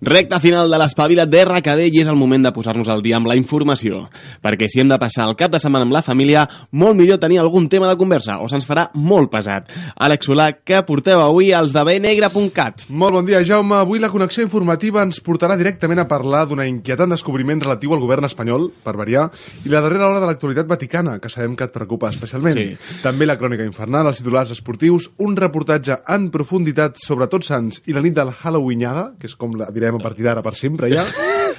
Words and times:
Recta 0.00 0.38
final 0.40 0.70
de 0.70 0.78
l'espavila't 0.80 1.30
d'RKD 1.30 1.88
i 1.90 2.02
és 2.02 2.08
el 2.10 2.18
moment 2.18 2.44
de 2.44 2.52
posar-nos 2.54 2.88
al 2.88 3.02
dia 3.02 3.16
amb 3.18 3.28
la 3.30 3.36
informació. 3.38 4.04
Perquè 4.44 4.68
si 4.70 4.82
hem 4.82 4.90
de 4.90 4.98
passar 5.00 5.26
el 5.28 5.36
cap 5.38 5.52
de 5.52 5.60
setmana 5.62 5.86
amb 5.88 5.96
la 5.96 6.04
família, 6.06 6.46
molt 6.72 6.96
millor 6.98 7.18
tenir 7.18 7.40
algun 7.42 7.68
tema 7.68 7.88
de 7.90 7.96
conversa 7.98 8.38
o 8.42 8.48
se'ns 8.50 8.66
farà 8.68 8.88
molt 8.94 9.32
pesat. 9.32 9.70
Àlex 9.96 10.28
Solà, 10.28 10.50
què 10.52 10.82
porteu 10.86 11.22
avui 11.22 11.52
als 11.56 11.72
de 11.74 11.84
bnegre.cat? 11.84 12.86
Molt 12.88 13.16
bon 13.16 13.26
dia, 13.26 13.42
Jaume. 13.44 13.78
Avui 13.78 14.02
la 14.02 14.10
connexió 14.12 14.44
informativa 14.44 15.02
ens 15.02 15.22
portarà 15.24 15.56
directament 15.58 16.02
a 16.02 16.08
parlar 16.10 16.44
d'una 16.48 16.66
inquietant 16.68 17.14
descobriment 17.14 17.62
relatiu 17.64 17.94
al 17.94 18.02
govern 18.02 18.28
espanyol, 18.28 18.68
per 18.84 18.96
variar, 18.98 19.28
i 19.64 19.72
la 19.72 19.82
darrera 19.84 20.08
hora 20.08 20.20
de 20.22 20.28
l'actualitat 20.30 20.68
vaticana, 20.68 21.18
que 21.22 21.30
sabem 21.32 21.56
que 21.56 21.66
et 21.68 21.74
preocupa 21.74 22.10
especialment. 22.12 22.58
Sí. 22.58 23.00
També 23.02 23.26
la 23.26 23.38
crònica 23.40 23.66
infernal, 23.66 24.10
els 24.10 24.20
titulars 24.22 24.52
esportius, 24.54 25.10
un 25.24 25.36
reportatge 25.38 26.00
en 26.14 26.28
profunditat 26.34 27.00
sobre 27.02 27.28
Tots 27.32 27.50
Sants 27.52 27.82
i 27.86 27.96
la 27.96 28.04
nit 28.04 28.16
del 28.16 28.32
Halloweenada, 28.34 29.12
que 29.18 29.30
és 29.30 29.36
com 29.38 29.56
la 29.56 29.67
direm 29.74 29.98
a 29.98 30.02
partir 30.02 30.26
d'ara 30.26 30.42
per 30.44 30.54
sempre 30.58 30.90
ja, 30.92 31.04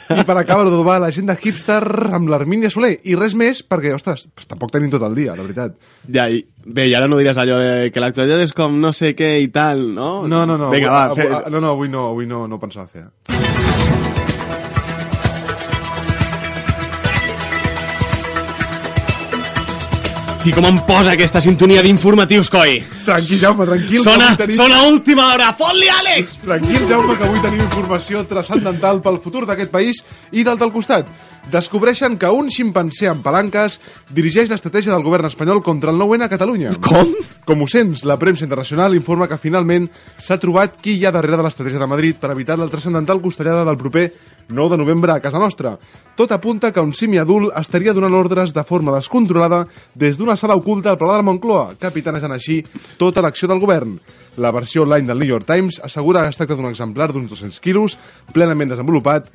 i 0.09 0.23
per 0.25 0.35
acabar 0.39 0.65
d'adobar 0.65 0.97
l'agenda 1.03 1.35
hipster 1.37 1.81
amb 2.17 2.31
l'Armínia 2.31 2.71
Soler, 2.73 2.95
i 3.05 3.17
res 3.19 3.35
més 3.37 3.61
perquè, 3.65 3.93
ostres, 3.95 4.25
pues, 4.33 4.49
tampoc 4.49 4.73
tenim 4.73 4.91
tot 4.93 5.05
el 5.05 5.17
dia, 5.17 5.35
la 5.37 5.45
veritat. 5.45 5.75
Ja, 6.09 6.25
i, 6.29 6.41
bé, 6.65 6.87
i 6.89 6.95
ara 6.97 7.09
no 7.09 7.19
diràs 7.19 7.37
allò 7.41 7.59
de 7.61 7.91
que 7.93 8.03
l'actualitat 8.03 8.47
és 8.47 8.55
com 8.57 8.79
no 8.81 8.93
sé 8.95 9.13
què 9.17 9.35
i 9.43 9.51
tal, 9.53 9.85
no? 9.93 10.11
No, 10.27 10.45
no, 10.49 10.57
no. 10.57 10.71
Vinga, 10.73 10.93
va, 10.93 11.03
avui, 11.11 11.21
fe... 11.21 11.29
avui, 11.29 11.53
no, 11.53 11.61
no, 11.61 11.75
avui 11.75 11.93
no, 11.93 12.07
avui 12.15 12.29
no, 12.29 12.47
no 12.49 12.61
pensava 12.61 12.89
fer. 12.89 13.38
I 20.45 20.51
com 20.55 20.65
em 20.65 20.77
posa 20.87 21.11
aquesta 21.13 21.41
sintonia 21.43 21.81
d'informatius, 21.83 22.47
coi? 22.49 22.77
Tranquil, 23.05 23.39
Jaume, 23.41 23.65
tranquil. 23.67 24.03
Sona, 24.03 24.29
tenim- 24.39 24.55
sona 24.55 24.81
última 24.87 25.25
hora! 25.33 25.49
Fot-li, 25.53 25.89
Àlex! 25.91 26.37
Tranquil, 26.45 26.85
Jaume, 26.87 27.17
que 27.17 27.23
avui 27.27 27.41
tenim 27.43 27.59
informació 27.65 28.23
transcendental 28.25 29.01
pel 29.03 29.19
futur 29.19 29.45
d'aquest 29.45 29.69
país 29.71 29.99
i 30.31 30.43
del 30.47 30.57
del 30.57 30.71
costat. 30.71 31.05
Descobreixen 31.49 32.13
que 32.21 32.29
un 32.29 32.51
ximpanzé 32.53 33.07
amb 33.09 33.23
palanques 33.25 33.79
dirigeix 34.13 34.51
l'estratègia 34.51 34.93
del 34.93 35.05
govern 35.05 35.25
espanyol 35.25 35.63
contra 35.65 35.89
el 35.89 35.97
9-N 35.97 36.27
a 36.27 36.29
Catalunya. 36.29 36.73
Com? 36.85 37.15
Com 37.47 37.63
ho 37.65 37.67
sents, 37.71 38.03
la 38.05 38.19
premsa 38.21 38.45
internacional 38.45 38.93
informa 38.93 39.25
que 39.25 39.39
finalment 39.41 39.87
s'ha 40.21 40.37
trobat 40.37 40.77
qui 40.77 40.99
hi 40.99 41.07
ha 41.07 41.13
darrere 41.15 41.39
de 41.39 41.47
l'estratègia 41.47 41.81
de 41.81 41.89
Madrid 41.89 42.19
per 42.21 42.29
evitar 42.35 42.59
la 42.59 42.69
transcendental 42.69 43.23
costellada 43.23 43.65
del 43.65 43.79
proper 43.81 44.05
9 44.49 44.75
de 44.75 44.81
novembre 44.83 45.15
a 45.15 45.19
casa 45.25 45.41
nostra. 45.41 45.73
Tot 46.13 46.31
apunta 46.35 46.69
que 46.71 46.85
un 46.85 46.93
simi 46.93 47.17
adult 47.17 47.55
estaria 47.57 47.97
donant 47.97 48.13
ordres 48.13 48.53
de 48.53 48.63
forma 48.63 48.93
descontrolada 48.93 49.63
des 49.95 50.19
d'una 50.19 50.37
sala 50.37 50.57
oculta 50.59 50.93
al 50.93 51.01
Palau 51.01 51.17
de 51.17 51.23
la 51.23 51.29
Moncloa, 51.31 51.77
capitanejant 51.81 52.35
així 52.35 52.61
tota 53.01 53.25
l'acció 53.25 53.49
del 53.49 53.61
govern. 53.63 53.97
La 54.37 54.51
versió 54.53 54.83
online 54.83 55.07
del 55.09 55.23
New 55.23 55.33
York 55.33 55.49
Times 55.49 55.81
assegura 55.81 56.27
que 56.27 56.35
es 56.35 56.37
tracta 56.37 56.59
d'un 56.59 56.69
exemplar 56.69 57.09
d'uns 57.09 57.31
200 57.31 57.57
quilos, 57.63 57.97
plenament 58.33 58.69
desenvolupat, 58.69 59.31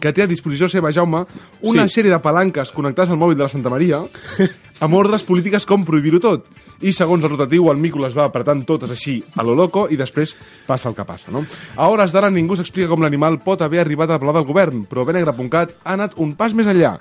que 0.00 0.12
té 0.16 0.22
a 0.24 0.26
disposició 0.30 0.68
seva, 0.68 0.90
Jaume, 0.92 1.24
una 1.62 1.86
Sí. 1.86 2.00
sèrie 2.00 2.10
de 2.10 2.18
palanques 2.18 2.72
connectades 2.72 3.10
al 3.10 3.18
mòbil 3.20 3.36
de 3.36 3.42
la 3.44 3.48
Santa 3.52 3.70
Maria 3.70 4.00
amb 4.80 4.94
ordres 4.94 5.22
polítiques 5.24 5.66
com 5.66 5.84
prohibir-ho 5.84 6.18
tot. 6.20 6.46
I 6.80 6.94
segons 6.96 7.22
el 7.22 7.30
rotatiu, 7.30 7.68
el 7.70 7.76
mico 7.76 7.98
les 8.00 8.16
va 8.16 8.24
apretant 8.24 8.64
totes 8.64 8.90
així 8.90 9.18
a 9.36 9.42
lo 9.44 9.54
loco 9.54 9.86
i 9.92 9.96
després 10.00 10.34
passa 10.66 10.88
el 10.88 10.94
que 10.96 11.04
passa, 11.04 11.30
no? 11.30 11.44
A 11.76 11.88
hores 11.92 12.10
d'ara 12.12 12.30
ningú 12.32 12.56
s'explica 12.56 12.88
com 12.88 13.02
l'animal 13.04 13.38
pot 13.44 13.60
haver 13.60 13.80
arribat 13.82 14.10
al 14.10 14.20
pla 14.22 14.32
del 14.32 14.46
govern, 14.48 14.86
però 14.88 15.04
Benegre.cat 15.04 15.74
ha 15.84 15.92
anat 15.92 16.14
un 16.16 16.32
pas 16.34 16.54
més 16.56 16.66
enllà. 16.66 16.94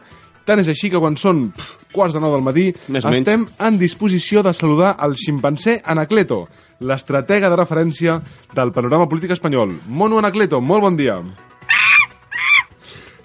Tant 0.44 0.60
és 0.60 0.68
així 0.68 0.90
que 0.90 0.98
quan 1.00 1.16
són 1.16 1.52
pff, 1.54 1.86
quarts 1.94 2.14
de 2.16 2.20
nou 2.20 2.32
del 2.34 2.42
matí 2.44 2.74
Més 2.90 3.06
o 3.06 3.08
menys. 3.12 3.20
estem 3.20 3.48
en 3.60 3.78
disposició 3.78 4.42
de 4.44 4.52
saludar 4.54 4.98
el 5.06 5.14
ximpanzé 5.16 5.82
Anacleto, 5.86 6.48
l'estratega 6.82 7.50
de 7.50 7.56
referència 7.56 8.20
del 8.56 8.72
panorama 8.74 9.08
polític 9.08 9.32
espanyol. 9.32 9.78
Mono 9.88 10.18
Anacleto, 10.18 10.60
molt 10.60 10.82
bon 10.82 10.98
dia. 10.98 11.22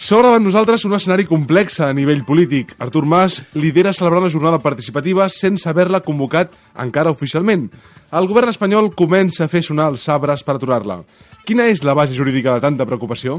S'obre 0.04 0.26
davant 0.28 0.42
nosaltres 0.44 0.82
un 0.84 0.92
escenari 0.92 1.24
complex 1.24 1.78
a 1.80 1.86
nivell 1.96 2.26
polític. 2.28 2.74
Artur 2.84 3.06
Mas 3.08 3.38
lidera 3.56 3.94
celebrant 3.96 4.26
la 4.26 4.28
jornada 4.34 4.58
participativa 4.60 5.30
sense 5.32 5.64
haver-la 5.64 6.02
convocat 6.04 6.52
encara 6.84 7.12
oficialment. 7.14 7.70
El 8.12 8.28
govern 8.28 8.52
espanyol 8.52 8.90
comença 8.92 9.46
a 9.46 9.48
fer 9.48 9.62
sonar 9.64 9.86
els 9.94 10.04
sabres 10.04 10.44
per 10.44 10.58
aturar-la. 10.58 10.98
Quina 11.48 11.70
és 11.72 11.80
la 11.88 11.96
base 11.96 12.12
jurídica 12.12 12.52
de 12.52 12.60
tanta 12.66 12.84
preocupació? 12.84 13.38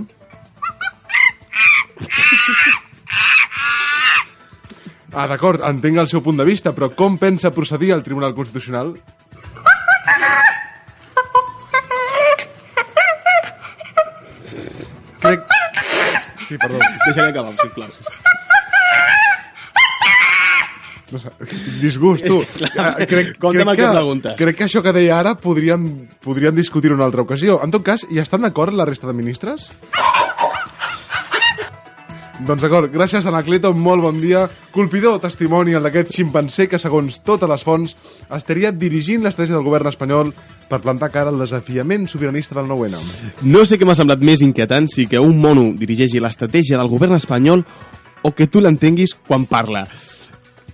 Ah, 5.13 5.27
d'acord, 5.29 5.61
entenc 5.69 6.01
el 6.01 6.09
seu 6.09 6.23
punt 6.25 6.41
de 6.41 6.49
vista, 6.49 6.73
però 6.73 6.89
com 6.97 7.19
pensa 7.21 7.53
procedir 7.53 7.93
al 7.93 8.01
Tribunal 8.03 8.33
Constitucional? 8.33 8.95
Crec... 15.21 15.54
Sí, 16.47 16.57
perdó. 16.57 16.79
Deixa'm 17.05 17.29
acabar, 17.29 17.53
sisplau. 17.61 17.89
No 21.11 21.19
sé, 21.21 21.29
disgust, 21.79 22.25
tu. 22.25 22.39
Ah, 22.81 22.95
crec, 22.97 23.35
Compta'm 23.41 23.69
el 23.69 23.77
que 23.77 23.89
pregunta. 23.91 24.33
Crec 24.39 24.57
que 24.57 24.65
això 24.65 24.81
que 24.83 24.93
deia 24.95 25.19
ara 25.19 25.35
podríem, 25.37 25.85
podríem 26.25 26.57
discutir 26.57 26.91
en 26.91 26.97
una 26.97 27.05
altra 27.05 27.21
ocasió. 27.25 27.59
En 27.63 27.73
tot 27.75 27.85
cas, 27.85 28.07
hi 28.09 28.19
estan 28.23 28.41
d'acord 28.45 28.73
la 28.73 28.87
resta 28.89 29.07
de 29.07 29.13
ministres? 29.17 29.69
Doncs 32.43 32.65
d'acord, 32.65 32.89
gràcies 32.91 33.23
Anacleto, 33.29 33.71
molt 33.71 34.03
bon 34.03 34.17
dia. 34.19 34.41
Colpidor 34.75 35.21
testimoni 35.23 35.75
el 35.77 35.85
d'aquest 35.87 36.11
ximpanzé 36.17 36.65
que, 36.67 36.79
segons 36.81 37.21
totes 37.23 37.47
les 37.47 37.63
fonts, 37.63 37.95
estaria 38.35 38.73
dirigint 38.75 39.23
l'estratègia 39.23 39.55
del 39.55 39.63
govern 39.63 39.87
espanyol 39.87 40.33
per 40.67 40.81
plantar 40.83 41.11
cara 41.13 41.31
al 41.31 41.39
desafiament 41.39 42.09
sobiranista 42.11 42.57
del 42.57 42.67
9-N. 42.67 42.99
No 43.47 43.63
sé 43.63 43.79
què 43.79 43.87
m'ha 43.87 43.95
semblat 43.95 44.19
més 44.19 44.43
inquietant 44.43 44.91
si 44.91 45.07
que 45.07 45.21
un 45.21 45.39
mono 45.39 45.69
dirigeixi 45.79 46.19
l'estratègia 46.19 46.81
del 46.81 46.91
govern 46.91 47.15
espanyol 47.15 47.63
o 48.25 48.35
que 48.35 48.49
tu 48.51 48.59
l'entenguis 48.59 49.15
quan 49.15 49.47
parla. 49.47 49.85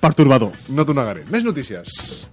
Pertorbador. 0.02 0.56
No 0.74 0.82
t'ho 0.88 0.98
negaré. 0.98 1.28
Més 1.30 1.46
notícies. 1.46 2.32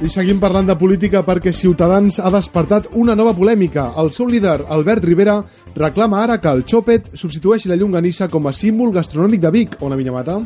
I 0.00 0.08
seguim 0.08 0.38
parlant 0.40 0.64
de 0.64 0.72
política 0.80 1.20
perquè 1.20 1.50
Ciutadans 1.52 2.16
ha 2.24 2.30
despertat 2.32 2.86
una 2.96 3.12
nova 3.12 3.34
polèmica. 3.36 3.90
El 4.00 4.08
seu 4.16 4.30
líder, 4.32 4.62
Albert 4.72 5.04
Rivera, 5.04 5.34
reclama 5.76 6.22
ara 6.24 6.38
que 6.40 6.48
el 6.48 6.64
xòpet 6.64 7.10
substitueixi 7.20 7.68
la 7.68 7.76
llonganissa 7.76 8.30
com 8.32 8.48
a 8.48 8.54
símbol 8.56 8.94
gastronòmic 8.94 9.42
de 9.44 9.50
Vic, 9.52 9.76
on 9.84 9.92
la 9.92 9.98
Vinyamata. 10.00 10.38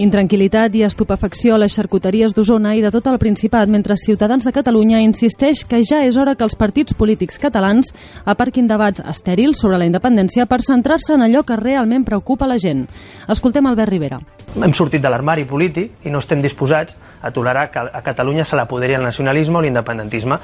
Intranquilitat 0.00 0.78
i 0.78 0.84
estupefacció 0.86 1.56
a 1.56 1.58
les 1.58 1.74
xarcuteries 1.74 2.36
d'Osona 2.38 2.76
i 2.78 2.84
de 2.86 2.94
tot 2.94 3.10
el 3.10 3.18
Principat, 3.18 3.66
mentre 3.68 3.98
Ciutadans 3.98 4.46
de 4.46 4.54
Catalunya 4.54 5.02
insisteix 5.02 5.66
que 5.66 5.82
ja 5.82 6.04
és 6.06 6.16
hora 6.16 6.36
que 6.38 6.46
els 6.46 6.54
partits 6.54 6.94
polítics 6.94 7.42
catalans 7.42 7.90
aparquin 8.24 8.70
debats 8.70 9.02
estèrils 9.02 9.58
sobre 9.58 9.82
la 9.82 9.90
independència 9.90 10.46
per 10.46 10.62
centrar-se 10.62 11.18
en 11.18 11.26
allò 11.26 11.42
que 11.42 11.58
realment 11.58 12.06
preocupa 12.06 12.46
la 12.46 12.62
gent. 12.62 12.86
Escoltem 13.26 13.66
Albert 13.66 13.90
Rivera. 13.90 14.22
Hem 14.54 14.72
sortit 14.72 15.02
de 15.02 15.10
l'armari 15.10 15.50
polític 15.50 16.06
i 16.06 16.14
no 16.14 16.22
estem 16.22 16.40
disposats 16.46 16.94
a 17.20 17.30
tolerar 17.30 17.70
que 17.70 17.78
a 17.78 18.02
Catalunya 18.02 18.44
se 18.44 18.56
l'apoderi 18.56 18.94
el 18.94 19.02
nacionalisme 19.02 19.58
o 19.58 19.62
l'independentisme. 19.62 20.40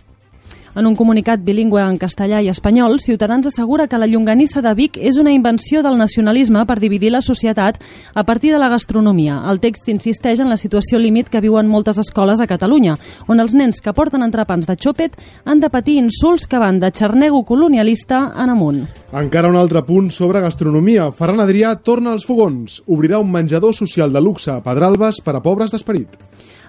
En 0.76 0.84
un 0.84 0.92
comunicat 0.92 1.40
bilingüe 1.40 1.80
en 1.80 1.94
castellà 1.96 2.42
i 2.44 2.50
espanyol, 2.52 2.98
Ciutadans 3.00 3.46
assegura 3.48 3.86
que 3.88 3.96
la 3.96 4.04
llonganissa 4.06 4.60
de 4.60 4.74
Vic 4.76 4.98
és 5.00 5.16
una 5.16 5.32
invenció 5.32 5.80
del 5.80 5.96
nacionalisme 5.96 6.66
per 6.68 6.76
dividir 6.82 7.14
la 7.14 7.22
societat 7.24 7.78
a 8.12 8.24
partir 8.28 8.52
de 8.52 8.58
la 8.60 8.68
gastronomia. 8.68 9.38
El 9.48 9.62
text 9.62 9.88
insisteix 9.88 10.42
en 10.44 10.52
la 10.52 10.58
situació 10.60 11.00
límit 11.00 11.30
que 11.32 11.40
viuen 11.40 11.64
moltes 11.72 11.96
escoles 11.96 12.42
a 12.44 12.48
Catalunya, 12.50 12.98
on 13.24 13.40
els 13.40 13.56
nens 13.56 13.80
que 13.80 13.94
porten 13.96 14.20
entrepans 14.20 14.68
de 14.68 14.76
xòpet 14.76 15.16
han 15.46 15.64
de 15.64 15.72
patir 15.72 15.96
insults 15.96 16.44
que 16.44 16.60
van 16.60 16.76
de 16.78 16.92
xarnego 16.92 17.40
colonialista 17.48 18.34
en 18.36 18.52
amunt. 18.52 18.84
Encara 19.16 19.48
un 19.48 19.56
altre 19.56 19.80
punt 19.80 20.12
sobre 20.12 20.44
gastronomia. 20.44 21.08
Ferran 21.08 21.40
Adrià 21.40 21.72
torna 21.80 22.12
als 22.12 22.28
fogons. 22.28 22.82
Obrirà 22.84 23.16
un 23.24 23.32
menjador 23.32 23.72
social 23.72 24.12
de 24.12 24.20
luxe 24.20 24.52
a 24.52 24.60
Pedralbes 24.60 25.24
per 25.24 25.38
a 25.38 25.40
pobres 25.40 25.72
d'esperit. 25.72 26.20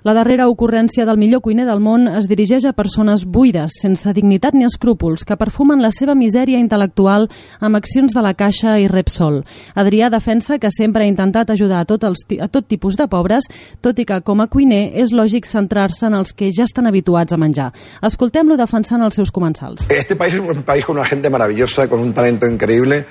La 0.06 0.14
darrera 0.14 0.48
ocurrència 0.50 1.06
del 1.08 1.18
millor 1.18 1.42
cuiner 1.42 1.66
del 1.66 1.82
món 1.82 2.08
es 2.08 2.28
dirigeix 2.30 2.68
a 2.70 2.74
persones 2.78 3.26
buides, 3.26 3.80
sense 3.82 4.14
dignitat 4.14 4.54
ni 4.54 4.68
escrúpols, 4.68 5.26
que 5.26 5.38
perfumen 5.40 5.82
la 5.82 5.90
seva 5.92 6.16
misèria 6.16 6.60
intel·lectual 6.62 7.28
amb 7.60 7.80
accions 7.80 8.14
de 8.14 8.22
la 8.22 8.36
Caixa 8.38 8.78
i 8.78 8.88
Repsol. 8.92 9.42
Adrià 9.76 10.12
defensa 10.14 10.60
que 10.62 10.72
sempre 10.74 11.04
ha 11.04 11.10
intentat 11.10 11.50
ajudar 11.50 11.82
a 11.82 11.90
tot, 11.90 12.06
els, 12.06 12.26
a 12.40 12.48
tot 12.48 12.68
tipus 12.70 12.98
de 12.98 13.08
pobres, 13.10 13.50
tot 13.82 13.98
i 13.98 14.06
que, 14.06 14.22
com 14.22 14.42
a 14.42 14.50
cuiner, 14.52 14.92
és 15.02 15.14
lògic 15.16 15.50
centrar-se 15.50 16.08
en 16.08 16.20
els 16.20 16.34
que 16.34 16.52
ja 16.54 16.68
estan 16.68 16.88
habituats 16.88 17.34
a 17.34 17.42
menjar. 17.42 17.72
Escoltem-lo 18.06 18.58
defensant 18.60 19.02
els 19.02 19.18
seus 19.18 19.32
comensals. 19.34 19.88
Este 19.90 20.16
país 20.16 20.34
es 20.34 20.42
un 20.42 20.64
país 20.64 20.86
con 20.86 20.98
una 20.98 21.06
gente 21.06 21.30
maravillosa, 21.30 21.90
con 21.90 22.00
un 22.00 22.14
talento 22.14 22.48
increíble. 22.48 23.06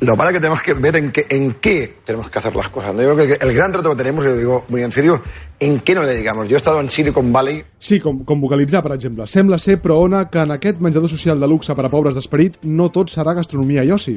Lo 0.00 0.16
para 0.16 0.32
que 0.32 0.38
tenemos 0.38 0.62
que 0.62 0.72
ver 0.72 0.96
en 0.96 1.12
qué, 1.12 1.26
en 1.28 1.54
qué 1.60 1.98
tenemos 2.04 2.30
que 2.30 2.38
hacer 2.38 2.56
las 2.56 2.70
cosas. 2.70 2.94
¿no? 2.94 3.02
Yo 3.02 3.14
creo 3.14 3.38
que 3.38 3.44
el 3.46 3.52
gran 3.52 3.72
reto 3.72 3.90
que 3.90 3.96
tenemos, 3.96 4.24
y 4.24 4.28
lo 4.28 4.36
digo 4.36 4.64
muy 4.68 4.82
en 4.82 4.92
serio, 4.92 5.20
en 5.58 5.82
què 5.84 5.94
no 5.94 6.02
le 6.02 6.14
dedicamos. 6.14 6.48
Jo 6.48 6.54
he 6.54 6.56
estado 6.56 6.80
en 6.80 6.88
Silicon 6.90 7.30
Valley... 7.30 7.62
Sí, 7.78 8.00
com, 8.00 8.24
com 8.24 8.40
vocalitzar, 8.40 8.82
per 8.82 8.94
exemple. 8.96 9.26
Sembla 9.28 9.58
ser, 9.60 9.76
però, 9.82 9.98
Ona, 10.00 10.24
que 10.32 10.40
en 10.40 10.56
aquest 10.56 10.80
menjador 10.80 11.12
social 11.12 11.38
de 11.40 11.48
luxe 11.52 11.76
per 11.76 11.84
a 11.84 11.92
pobres 11.92 12.16
d'esperit 12.16 12.56
no 12.64 12.88
tot 12.88 13.12
serà 13.12 13.36
gastronomia 13.36 13.84
i 13.84 13.92
oci. 13.92 14.16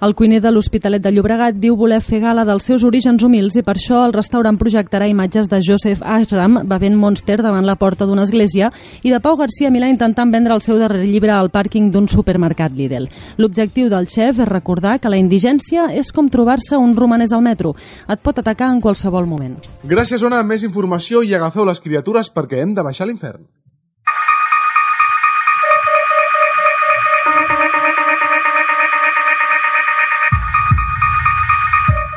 El 0.00 0.14
cuiner 0.14 0.38
de 0.40 0.48
l'Hospitalet 0.48 1.02
de 1.04 1.10
Llobregat 1.12 1.58
diu 1.60 1.74
voler 1.76 1.98
fer 2.00 2.22
gala 2.22 2.46
dels 2.48 2.64
seus 2.64 2.86
orígens 2.88 3.20
humils 3.20 3.58
i 3.60 3.62
per 3.66 3.74
això 3.76 3.98
el 4.06 4.14
restaurant 4.14 4.56
projectarà 4.56 5.04
imatges 5.10 5.50
de 5.52 5.58
Joseph 5.60 6.00
Ashram 6.00 6.56
bevent 6.70 6.96
Monster 6.96 7.36
davant 7.44 7.68
la 7.68 7.76
porta 7.76 8.08
d'una 8.08 8.24
església 8.24 8.70
i 9.04 9.12
de 9.12 9.20
Pau 9.20 9.36
García 9.36 9.68
Milà 9.68 9.92
intentant 9.92 10.32
vendre 10.32 10.56
el 10.56 10.64
seu 10.64 10.80
darrer 10.80 11.04
llibre 11.04 11.36
al 11.36 11.52
pàrquing 11.52 11.92
d'un 11.92 12.08
supermercat 12.08 12.72
Lidl. 12.72 13.10
L'objectiu 13.36 13.92
del 13.92 14.08
xef 14.08 14.40
és 14.40 14.48
recordar 14.48 14.96
que 15.04 15.12
la 15.12 15.20
indigència 15.20 15.90
és 15.92 16.16
com 16.16 16.32
trobar-se 16.32 16.80
un 16.80 16.96
romanès 16.96 17.36
al 17.36 17.44
metro. 17.44 17.76
Et 18.08 18.24
pot 18.24 18.40
atacar 18.40 18.72
en 18.72 18.80
qualsevol 18.80 19.28
moment. 19.28 19.60
Gràcies, 19.84 20.24
Ona. 20.24 20.40
Més 20.40 20.64
informació 20.64 21.20
i 21.20 21.36
agafeu 21.36 21.68
les 21.68 21.84
criatures 21.84 22.32
perquè 22.32 22.64
hem 22.64 22.72
de 22.72 22.88
baixar 22.88 23.04
l'infern. 23.04 23.44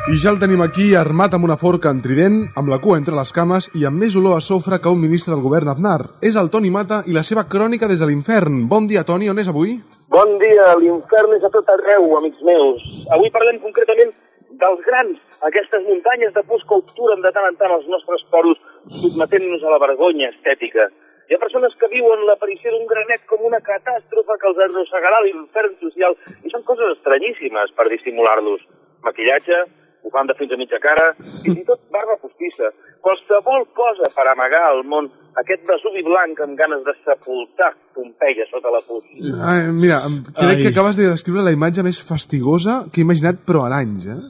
I 0.04 0.18
ja 0.20 0.28
el 0.34 0.36
tenim 0.36 0.60
aquí, 0.60 0.90
armat 1.00 1.32
amb 1.32 1.46
una 1.46 1.54
forca 1.56 1.88
en 1.88 2.02
trident, 2.04 2.34
amb 2.60 2.68
la 2.68 2.76
cua 2.76 2.98
entre 3.00 3.14
les 3.16 3.30
cames 3.32 3.70
i 3.72 3.86
amb 3.88 3.96
més 3.96 4.12
olor 4.20 4.34
a 4.36 4.42
sofre 4.44 4.76
que 4.76 4.90
un 4.92 4.98
ministre 5.00 5.32
del 5.32 5.40
govern 5.40 5.70
Aznar. 5.72 6.20
És 6.20 6.34
el 6.36 6.50
Toni 6.52 6.68
Mata 6.68 6.98
i 7.08 7.14
la 7.16 7.22
seva 7.24 7.46
crònica 7.48 7.88
des 7.88 8.02
de 8.02 8.08
l'infern. 8.10 8.58
Bon 8.68 8.84
dia, 8.90 9.00
Toni, 9.08 9.30
on 9.32 9.38
és 9.40 9.48
avui? 9.48 9.78
Bon 10.12 10.34
dia, 10.42 10.66
l'infern 10.76 11.32
és 11.38 11.46
a 11.48 11.50
tot 11.54 11.70
arreu, 11.72 12.04
amics 12.18 12.42
meus. 12.44 12.82
Avui 13.16 13.32
parlem 13.32 13.56
concretament 13.62 14.12
dels 14.60 14.82
grans, 14.84 15.22
aquestes 15.48 15.86
muntanyes 15.86 16.34
de 16.34 16.42
pus 16.50 16.66
que 16.68 16.76
obturen 16.82 17.24
de 17.24 17.32
tant 17.32 17.48
en 17.48 17.56
tant 17.62 17.72
els 17.72 17.88
nostres 17.88 18.26
poros, 18.34 18.60
sotmetent-nos 19.00 19.64
a 19.64 19.72
la 19.72 19.80
vergonya 19.86 20.28
estètica. 20.34 20.84
Hi 21.30 21.38
ha 21.38 21.40
persones 21.46 21.72
que 21.80 21.88
viuen 21.94 22.26
l'aparició 22.28 22.74
d'un 22.74 22.84
granet 22.92 23.24
com 23.32 23.48
una 23.48 23.62
catàstrofe 23.64 24.36
que 24.36 24.52
els 24.52 24.60
arrossegarà 24.66 25.22
l'infern 25.24 25.72
social 25.80 26.12
i 26.44 26.52
són 26.52 26.68
coses 26.68 26.92
estranyíssimes 26.98 27.72
per 27.72 27.88
dissimular-los. 27.88 28.68
Maquillatge, 29.08 29.62
bufanda 30.04 30.36
fins 30.38 30.52
a 30.52 30.58
mitja 30.60 30.78
cara, 30.84 31.06
fins 31.42 31.58
i 31.62 31.64
tot 31.66 31.80
barba 31.94 32.16
postissa. 32.22 32.70
Qualsevol 33.04 33.66
cosa 33.76 34.10
per 34.14 34.26
amagar 34.30 34.62
al 34.70 34.84
món 34.88 35.08
aquest 35.40 35.64
Vesuvi 35.68 36.04
blanc 36.06 36.40
amb 36.44 36.56
ganes 36.60 36.84
de 36.86 36.94
sepultar 37.02 37.72
Pompeia 37.96 38.46
sota 38.50 38.70
la 38.74 38.80
pus. 38.86 39.04
Ah, 39.40 39.58
mira, 39.72 39.98
crec 40.36 40.56
Ai. 40.58 40.62
que 40.62 40.72
acabes 40.74 40.96
de 41.00 41.10
descriure 41.10 41.44
la 41.46 41.52
imatge 41.56 41.82
més 41.86 42.00
fastigosa 42.04 42.84
que 42.92 43.00
he 43.00 43.06
imaginat, 43.08 43.42
però 43.48 43.64
a 43.64 43.72
l'anys, 43.72 44.06
eh? 44.06 44.20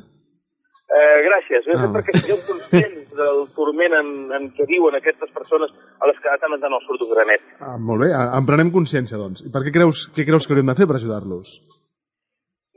Eh, 0.95 1.17
gràcies. 1.27 1.65
Jo 1.67 1.75
Ah. 1.75 2.03
que 2.07 2.19
sigueu 2.19 2.39
conscients 2.47 3.11
del 3.19 3.39
torment 3.57 3.95
en, 3.99 4.09
en 4.37 4.45
què 4.55 4.67
viuen 4.69 4.95
aquestes 4.95 5.31
persones 5.35 5.71
a 5.99 6.07
les 6.07 6.19
que 6.23 6.31
de 6.31 6.39
tant 6.39 6.55
en 6.55 6.61
tant 6.61 6.77
els 6.77 6.85
surt 6.87 7.03
un 7.03 7.11
granet. 7.11 7.43
Ah, 7.59 7.79
molt 7.79 8.05
bé, 8.05 8.13
ah, 8.15 8.31
en 8.39 8.47
prenem 8.47 8.71
consciència, 8.71 9.19
doncs. 9.19 9.43
I 9.43 9.51
per 9.51 9.65
què 9.65 9.73
creus, 9.75 10.07
què 10.15 10.27
creus 10.29 10.47
que 10.47 10.55
hauríem 10.55 10.71
de 10.71 10.77
fer 10.79 10.87
per 10.87 10.97
ajudar-los? 11.01 11.57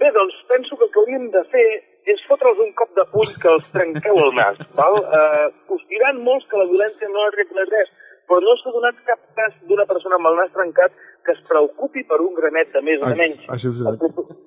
Bé, 0.02 0.10
doncs 0.14 0.34
penso 0.50 0.78
que 0.78 0.86
el 0.86 0.92
que 0.94 1.00
hauríem 1.04 1.30
de 1.34 1.44
fer 1.52 1.68
és 2.14 2.24
fotre'ls 2.30 2.60
un 2.64 2.74
cop 2.80 2.92
de 2.96 3.06
puny 3.14 3.32
que 3.42 3.54
els 3.54 3.72
trenqueu 3.74 4.20
el 4.26 4.36
nas. 4.38 4.60
Val? 4.80 5.00
Eh, 5.20 5.48
us 5.76 5.84
diran 5.92 6.22
molts 6.24 6.48
que 6.50 6.60
la 6.60 6.68
violència 6.72 7.10
no 7.12 7.26
arregla 7.28 7.66
res, 7.68 7.92
però 8.28 8.40
no 8.44 8.56
s'ha 8.60 8.74
donat 8.76 9.00
cap 9.08 9.24
cas 9.40 9.56
d'una 9.70 9.88
persona 9.90 10.20
amb 10.20 10.30
el 10.32 10.40
nas 10.42 10.54
trencat 10.56 10.96
que 11.26 11.36
es 11.36 11.42
preocupi 11.50 12.04
per 12.08 12.20
un 12.24 12.34
granet 12.40 12.72
de 12.76 12.84
més 12.84 13.04
o 13.04 13.12
de 13.12 13.20
menys. 13.20 13.44
això 13.48 13.74
és 13.74 13.84
veritat. 13.84 14.46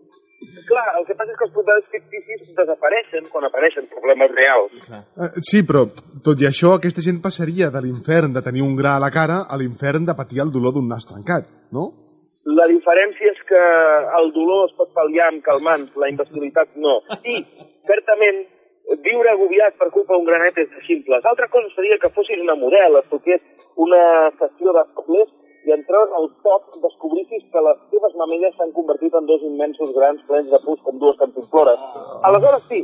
Clar, 0.66 0.84
el 0.98 1.04
que 1.06 1.14
passa 1.14 1.34
és 1.34 1.36
que 1.38 1.44
els 1.46 1.52
problemes 1.52 1.88
ficticis 1.92 2.52
desapareixen 2.56 3.26
quan 3.32 3.44
apareixen 3.44 3.88
problemes 3.92 4.30
reals. 4.32 4.88
Eh, 4.88 5.28
sí, 5.44 5.60
però, 5.68 5.84
tot 6.24 6.40
i 6.40 6.48
això, 6.48 6.74
aquesta 6.78 7.04
gent 7.04 7.20
passaria 7.22 7.68
de 7.70 7.82
l'infern 7.84 8.32
de 8.32 8.42
tenir 8.42 8.64
un 8.64 8.72
gra 8.78 8.96
a 8.96 9.02
la 9.04 9.12
cara 9.12 9.42
a 9.44 9.58
l'infern 9.60 10.08
de 10.08 10.16
patir 10.16 10.40
el 10.40 10.52
dolor 10.54 10.72
d'un 10.74 10.88
nas 10.88 11.06
trencat, 11.06 11.50
no? 11.76 11.90
La 12.48 12.64
diferència 12.70 13.30
és 13.34 13.40
que 13.48 13.60
el 14.20 14.30
dolor 14.32 14.68
es 14.70 14.76
pot 14.78 14.88
pal·liar 14.96 15.26
amb 15.28 15.42
calmants, 15.44 15.92
la 16.00 16.08
imbecilitat 16.08 16.70
no. 16.80 17.00
I, 17.28 17.42
certament, 17.90 18.38
viure 19.04 19.30
agobiat 19.34 19.76
per 19.78 19.90
culpa 19.92 20.14
d'un 20.16 20.24
granet 20.24 20.56
és 20.58 20.70
de 20.72 20.80
ximples. 20.86 21.24
Altra 21.28 21.48
cosa 21.52 21.68
seria 21.76 21.98
que 22.00 22.08
fossis 22.16 22.40
una 22.40 22.56
model, 22.56 22.96
et 23.02 23.10
toqués 23.12 23.42
una 23.76 24.00
sessió 24.40 24.72
de 24.72 24.84
topless 24.96 25.28
i 25.68 25.74
en 25.76 25.84
treus 25.84 26.14
el 26.16 26.30
top 26.42 26.72
descobrissis 26.82 27.44
que 27.52 27.60
les 27.66 27.78
teves 27.92 28.16
mamelles 28.16 28.56
s'han 28.56 28.72
convertit 28.72 29.14
en 29.14 29.26
dos 29.28 29.42
immensos 29.44 29.92
grans 29.92 30.24
plens 30.26 30.48
de 30.50 30.58
pus 30.64 30.80
com 30.86 30.96
dues 30.98 31.20
cantimplores. 31.20 31.78
Aleshores 32.24 32.64
sí, 32.72 32.80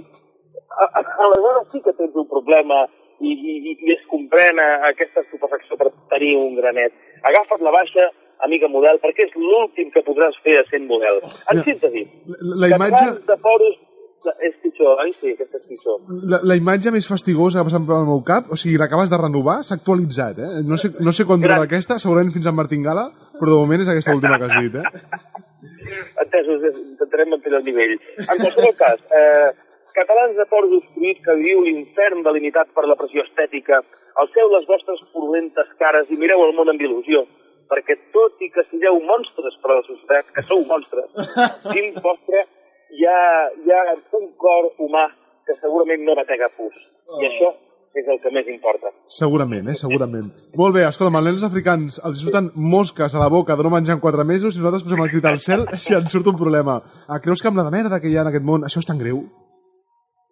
a- 0.85 0.91
a- 1.01 1.17
aleshores 1.27 1.73
sí 1.73 1.81
que 1.81 1.97
tens 1.97 2.15
un 2.15 2.29
problema 2.29 2.85
i, 3.25 3.33
i, 3.33 3.57
i 3.81 3.93
es 3.97 4.05
comprèn 4.13 4.61
aquesta 4.61 5.25
estupefacció 5.25 5.81
per 5.81 5.89
tenir 6.13 6.37
un 6.37 6.55
granet. 6.61 6.93
Agafa't 7.25 7.65
la 7.65 7.73
baixa, 7.73 8.11
amiga 8.45 8.69
model, 8.69 8.99
perquè 9.03 9.27
és 9.29 9.35
l'últim 9.39 9.91
que 9.95 10.03
podràs 10.05 10.37
fer 10.45 10.63
sent 10.71 10.87
model. 10.87 11.23
En 11.51 11.57
Ja. 11.59 11.65
síntesi, 11.65 12.07
La, 12.27 12.67
la 12.67 12.69
imatge... 12.77 13.07
de 13.27 13.37
poros 13.43 13.77
és 14.43 14.55
pitjor, 14.63 14.99
oi? 15.05 15.13
Sí, 15.21 15.33
aquesta 15.37 15.57
és 15.61 15.67
pitjor. 15.71 16.01
La, 16.27 16.41
la 16.43 16.57
imatge 16.59 16.91
més 16.91 17.07
fastigosa 17.09 17.59
que 17.59 17.63
ha 17.63 17.69
passat 17.69 17.85
pel 17.87 18.07
meu 18.09 18.23
cap, 18.27 18.49
o 18.51 18.57
sigui, 18.59 18.77
l'acabes 18.81 19.09
de 19.13 19.17
renovar, 19.21 19.61
s'ha 19.65 19.77
actualitzat, 19.79 20.39
eh? 20.43 20.63
No 20.67 20.77
sé, 20.77 20.91
no 21.01 21.13
sé 21.15 21.25
quan 21.29 21.41
durarà 21.41 21.63
aquesta, 21.69 22.01
segurament 22.03 22.33
fins 22.35 22.47
a 22.51 22.53
Martingala, 22.53 23.07
però 23.39 23.53
de 23.53 23.61
moment 23.61 23.85
és 23.85 23.89
aquesta 23.93 24.17
última 24.19 24.39
que 24.41 24.49
has 24.51 24.59
dit, 24.65 24.75
eh? 24.75 25.37
Entesos, 26.25 26.65
intentarem 26.83 27.31
mantenir 27.31 27.59
el 27.61 27.65
nivell. 27.69 27.95
En 28.27 28.37
qualsevol 28.41 28.75
cas, 28.81 28.99
eh, 29.15 29.51
catalans 29.95 30.37
de 30.37 30.47
poros 30.51 30.75
obstruïts 30.81 31.23
que 31.25 31.37
viu 31.41 31.63
l'infern 31.65 32.23
delimitat 32.27 32.73
per 32.75 32.85
la 32.91 32.97
pressió 32.99 33.23
estètica, 33.25 33.81
alceu 34.21 34.51
les 34.53 34.67
vostres 34.69 35.01
purulentes 35.13 35.71
cares 35.79 36.11
i 36.11 36.19
mireu 36.21 36.43
el 36.45 36.55
món 36.59 36.69
amb 36.73 36.83
il·lusió, 36.83 37.23
perquè 37.71 37.99
tot 38.15 38.43
i 38.45 38.51
que 38.55 38.65
sigueu 38.71 39.01
monstres 39.09 39.59
per 39.63 39.73
a 39.73 39.79
la 39.81 39.87
societat, 39.89 40.33
que 40.35 40.47
sou 40.49 40.65
monstres, 40.69 41.09
dins 41.75 42.01
vostre 42.03 42.47
hi 42.95 43.07
ha, 43.07 43.21
hi 43.63 43.73
ha 43.75 43.85
un 44.19 44.29
cor 44.41 44.73
humà 44.83 45.07
que 45.47 45.57
segurament 45.61 46.03
no 46.07 46.19
batega 46.19 46.51
pus. 46.57 46.75
I 47.21 47.29
això 47.29 47.53
és 47.97 48.09
el 48.13 48.19
que 48.21 48.31
més 48.35 48.49
importa. 48.53 48.91
Segurament, 49.19 49.71
eh? 49.73 49.77
Segurament. 49.81 50.29
Molt 50.61 50.77
bé, 50.77 50.85
escolta, 50.85 51.15
als 51.17 51.29
nens 51.31 51.47
africans 51.47 51.97
els 52.05 52.21
surten 52.21 52.51
mosques 52.75 53.15
a 53.15 53.23
la 53.23 53.31
boca 53.33 53.57
de 53.57 53.65
no 53.65 53.73
menjar 53.73 53.97
en 53.97 54.03
4 54.03 54.27
mesos 54.29 54.57
i 54.57 54.61
nosaltres 54.61 54.85
posem 54.85 55.05
el 55.05 55.13
crit 55.15 55.29
al 55.31 55.41
cel 55.41 55.65
si 55.81 55.97
ens 55.97 56.13
surt 56.13 56.29
un 56.33 56.37
problema. 56.37 56.77
Ah, 57.09 57.21
creus 57.25 57.41
que 57.41 57.49
amb 57.49 57.63
la 57.63 57.71
merda 57.73 58.01
que 58.03 58.13
hi 58.13 58.19
ha 58.19 58.27
en 58.27 58.33
aquest 58.33 58.45
món 58.45 58.69
això 58.69 58.83
és 58.83 58.91
tan 58.91 59.01
greu? 59.01 59.23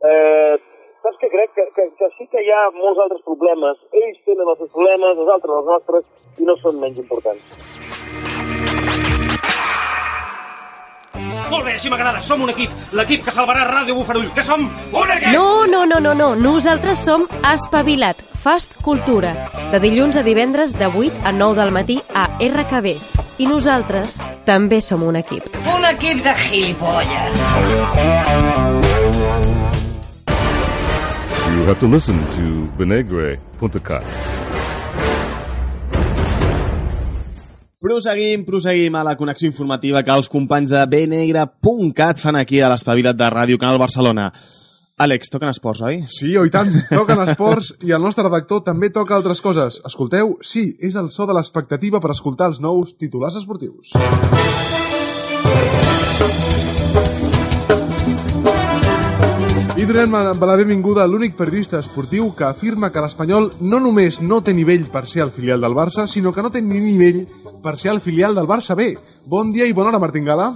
Eh? 0.05 0.59
Que, 1.75 1.83
que, 1.83 1.97
que 1.99 2.09
sí 2.19 2.27
que 2.31 2.43
hi 2.45 2.51
ha 2.55 2.71
molts 2.75 3.01
altres 3.05 3.23
problemes. 3.27 3.81
Ells 4.03 4.21
tenen 4.29 4.51
els 4.53 4.61
seus 4.63 4.71
problemes, 4.75 5.19
els 5.19 5.33
altres 5.37 5.57
els 5.61 5.71
nostres, 5.73 6.05
i 6.39 6.47
no 6.49 6.57
són 6.63 6.79
menys 6.83 7.01
importants. 7.03 7.75
Molt 11.51 11.67
bé, 11.67 11.75
així 11.77 11.91
m'agrada, 11.93 12.21
som 12.25 12.43
un 12.43 12.51
equip. 12.51 12.73
L'equip 12.99 13.23
que 13.27 13.35
salvarà 13.35 13.67
Ràdio 13.69 13.95
Bufarull. 13.99 14.31
Que 14.35 14.43
som 14.43 14.65
un 14.67 15.13
equip! 15.15 15.31
No, 15.35 15.67
no, 15.71 15.85
no, 15.87 16.01
no, 16.03 16.15
no. 16.19 16.33
Nosaltres 16.35 17.05
som 17.05 17.29
Espavilat, 17.53 18.23
Fast 18.43 18.75
Cultura. 18.83 19.35
De 19.71 19.79
dilluns 19.83 20.19
a 20.19 20.25
divendres 20.27 20.75
de 20.79 20.91
8 20.91 21.23
a 21.25 21.33
9 21.33 21.61
del 21.61 21.75
matí 21.75 22.01
a 22.15 22.27
RKB. 22.43 22.97
I 23.39 23.47
nosaltres 23.51 24.19
també 24.47 24.81
som 24.83 25.03
un 25.07 25.19
equip. 25.23 25.47
Un 25.63 25.87
equip 25.91 26.23
de 26.27 26.35
gilipolles. 26.47 27.49
You 31.65 31.71
have 31.71 31.81
to 31.81 31.89
listen 31.89 32.19
to 32.37 32.69
Benegre.cat. 32.77 34.05
Proseguim, 37.81 38.45
proseguim 38.45 38.99
a 39.01 39.05
la 39.09 39.15
connexió 39.17 39.49
informativa 39.49 40.03
que 40.05 40.13
els 40.13 40.29
companys 40.29 40.69
de 40.75 40.83
bnegre.cat 40.85 42.21
fan 42.21 42.37
aquí 42.37 42.61
a 42.61 42.69
l'espavilat 42.69 43.17
de 43.17 43.31
Ràdio 43.33 43.57
Canal 43.57 43.81
Barcelona. 43.81 44.27
Àlex, 45.01 45.33
toquen 45.33 45.55
esports, 45.55 45.81
oi? 45.89 46.03
Sí, 46.05 46.37
oi 46.37 46.53
tant, 46.53 46.69
toquen 46.93 47.25
esports 47.25 47.73
i 47.81 47.97
el 47.97 48.05
nostre 48.05 48.29
redactor 48.29 48.61
també 48.69 48.93
toca 48.93 49.17
altres 49.17 49.41
coses. 49.41 49.81
Escolteu, 49.89 50.37
sí, 50.45 50.67
és 50.85 51.01
el 51.01 51.09
so 51.17 51.25
de 51.25 51.33
l'expectativa 51.33 51.97
per 51.97 52.13
escoltar 52.13 52.53
els 52.53 52.61
nous 52.61 52.93
titulars 53.01 53.41
esportius. 53.41 53.97
I 59.85 59.87
donem 59.87 60.15
la 60.17 60.55
benvinguda 60.57 61.03
a 61.05 61.07
l'únic 61.07 61.35
periodista 61.37 61.77
esportiu 61.77 62.31
que 62.33 62.47
afirma 62.47 62.89
que 62.89 63.03
l'Espanyol 63.05 63.51
no 63.61 63.83
només 63.85 64.17
no 64.25 64.39
té 64.41 64.55
nivell 64.57 64.87
per 64.89 65.03
ser 65.05 65.21
el 65.27 65.33
filial 65.35 65.61
del 65.61 65.77
Barça, 65.77 66.07
sinó 66.09 66.33
que 66.33 66.41
no 66.41 66.49
té 66.49 66.63
ni 66.65 66.81
nivell 66.81 67.27
per 67.61 67.75
ser 67.77 67.93
el 67.93 68.01
filial 68.01 68.33
del 68.33 68.49
Barça 68.49 68.79
B. 68.79 68.95
Bon 69.29 69.53
dia 69.53 69.69
i 69.69 69.77
bona 69.77 69.93
hora, 69.93 70.01
Martín 70.01 70.25
Gala. 70.25 70.49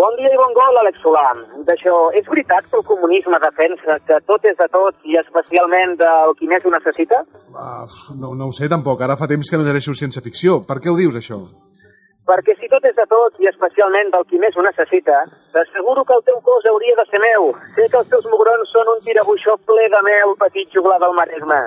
Bon 0.00 0.16
dia 0.16 0.32
i 0.32 0.40
bon 0.40 0.56
gol, 0.56 0.80
Àlex 0.80 1.04
Solà. 1.04 1.26
D'això, 1.68 2.00
és 2.16 2.24
veritat 2.32 2.72
que 2.72 2.80
el 2.80 2.88
comunisme 2.88 3.36
defensa 3.44 4.00
que 4.08 4.22
tot 4.24 4.48
és 4.48 4.56
de 4.56 4.72
tots 4.72 4.96
i 5.04 5.20
especialment 5.20 5.98
del 6.00 6.36
qui 6.40 6.48
més 6.48 6.64
ho 6.64 6.72
necessita? 6.72 7.26
Uh, 7.52 8.14
no, 8.16 8.32
no 8.32 8.48
ho 8.48 8.56
sé 8.56 8.72
tampoc, 8.72 9.04
ara 9.04 9.20
fa 9.20 9.28
temps 9.28 9.44
que 9.44 9.60
no 9.60 9.68
llegeixo 9.68 9.92
ciència-ficció. 9.92 10.62
Per 10.64 10.80
què 10.80 10.88
ho 10.88 10.96
dius, 10.96 11.20
això? 11.20 11.44
Perquè 12.28 12.52
si 12.58 12.68
tot 12.68 12.84
és 12.84 12.96
de 12.96 13.04
tots 13.08 13.40
i 13.40 13.48
especialment 13.48 14.10
del 14.12 14.26
qui 14.28 14.36
més 14.42 14.56
ho 14.56 14.64
necessita, 14.66 15.22
t'asseguro 15.54 16.04
que 16.04 16.12
el 16.18 16.24
teu 16.26 16.36
cos 16.44 16.66
hauria 16.68 16.96
de 16.98 17.06
ser 17.08 17.20
meu. 17.22 17.50
Sé 17.76 17.86
que 17.88 18.00
els 18.02 18.10
teus 18.12 18.26
mugrons 18.28 18.72
són 18.74 18.90
un 18.92 19.00
tirabuixó 19.06 19.56
ple 19.64 19.86
de 19.94 20.02
mel, 20.04 20.34
petit 20.42 20.68
juglar 20.76 20.98
del 21.00 21.16
Maresme. 21.16 21.60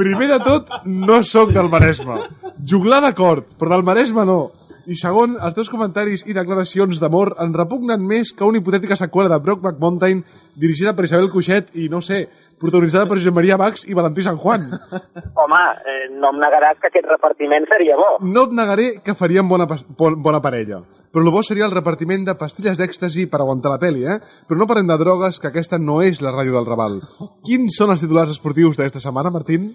Primer 0.00 0.30
de 0.32 0.38
tot, 0.46 0.72
no 0.88 1.20
sóc 1.20 1.52
del 1.52 1.68
Maresme. 1.68 2.22
Juglar 2.64 3.02
d'acord, 3.04 3.44
però 3.60 3.74
del 3.74 3.84
Maresme 3.84 4.24
no. 4.24 4.40
I 4.86 4.94
segon, 4.94 5.34
els 5.42 5.54
teus 5.56 5.68
comentaris 5.68 6.22
i 6.30 6.34
declaracions 6.36 7.00
d'amor 7.02 7.32
en 7.42 7.52
repugnen 7.52 8.04
més 8.06 8.30
que 8.32 8.46
una 8.46 8.60
hipotètica 8.60 8.96
seqüela 8.96 9.32
de 9.32 9.40
Brokeback 9.42 9.80
Mountain 9.82 10.20
dirigida 10.54 10.94
per 10.94 11.08
Isabel 11.08 11.26
Cuixet 11.32 11.74
i, 11.74 11.88
no 11.90 11.98
sé, 12.00 12.28
protagonitzada 12.60 13.06
per 13.08 13.18
Josep 13.18 13.36
Maria 13.36 13.58
Bax 13.60 13.86
i 13.88 13.96
Valentí 13.96 14.24
San 14.24 14.38
Juan. 14.40 14.68
Home, 15.42 15.62
eh, 15.86 15.96
no 16.16 16.32
em 16.34 16.42
negaràs 16.42 16.78
que 16.80 16.90
aquest 16.90 17.08
repartiment 17.10 17.68
seria 17.70 17.98
bo. 18.00 18.12
No 18.24 18.46
et 18.48 18.54
negaré 18.56 18.90
que 19.04 19.16
farien 19.18 19.48
bona, 19.48 19.68
bona 19.98 20.42
parella. 20.44 20.82
Però 21.16 21.24
el 21.24 21.32
bo 21.32 21.40
seria 21.46 21.64
el 21.64 21.72
repartiment 21.72 22.26
de 22.26 22.34
pastilles 22.36 22.76
d'èxtasi 22.76 23.24
per 23.32 23.40
aguantar 23.40 23.70
la 23.72 23.80
peli, 23.80 24.02
eh? 24.04 24.18
Però 24.48 24.58
no 24.60 24.66
parlem 24.68 24.90
de 24.90 24.98
drogues, 25.00 25.38
que 25.40 25.48
aquesta 25.48 25.78
no 25.80 26.02
és 26.04 26.20
la 26.20 26.34
ràdio 26.34 26.52
del 26.58 26.66
Raval. 26.68 26.98
Quins 27.46 27.78
són 27.78 27.94
els 27.94 28.04
titulars 28.04 28.34
esportius 28.34 28.76
d'aquesta 28.76 29.00
setmana, 29.00 29.32
Martín? 29.32 29.70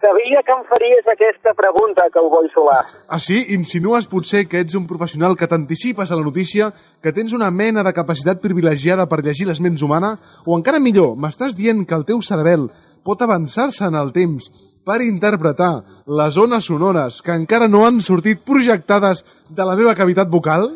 Sabia 0.00 0.40
que 0.40 0.52
em 0.54 0.62
faries 0.64 1.08
aquesta 1.12 1.52
pregunta, 1.52 2.06
que 2.08 2.18
ho 2.18 2.30
vull 2.32 2.48
solar. 2.54 2.80
Ah, 3.06 3.18
sí? 3.20 3.42
Insinues 3.52 4.06
potser 4.08 4.46
que 4.48 4.62
ets 4.64 4.76
un 4.78 4.86
professional 4.88 5.36
que 5.36 5.48
t'anticipes 5.50 6.08
a 6.08 6.16
la 6.16 6.24
notícia, 6.24 6.70
que 7.04 7.12
tens 7.12 7.34
una 7.36 7.50
mena 7.50 7.84
de 7.84 7.92
capacitat 7.92 8.40
privilegiada 8.40 9.04
per 9.10 9.20
llegir 9.20 9.50
les 9.50 9.60
ments 9.60 9.84
humana? 9.84 10.14
O 10.46 10.56
encara 10.56 10.80
millor, 10.80 11.18
m'estàs 11.20 11.52
dient 11.58 11.84
que 11.84 11.98
el 11.98 12.06
teu 12.08 12.24
cervell 12.24 12.70
pot 13.04 13.20
avançar-se 13.20 13.84
en 13.90 13.98
el 14.00 14.14
temps 14.16 14.48
per 14.88 15.02
interpretar 15.04 15.84
les 16.08 16.40
ones 16.40 16.64
sonores 16.72 17.20
que 17.20 17.36
encara 17.36 17.68
no 17.68 17.84
han 17.84 18.00
sortit 18.00 18.40
projectades 18.40 19.20
de 19.52 19.68
la 19.68 19.76
meva 19.76 19.94
cavitat 19.94 20.32
vocal? 20.32 20.70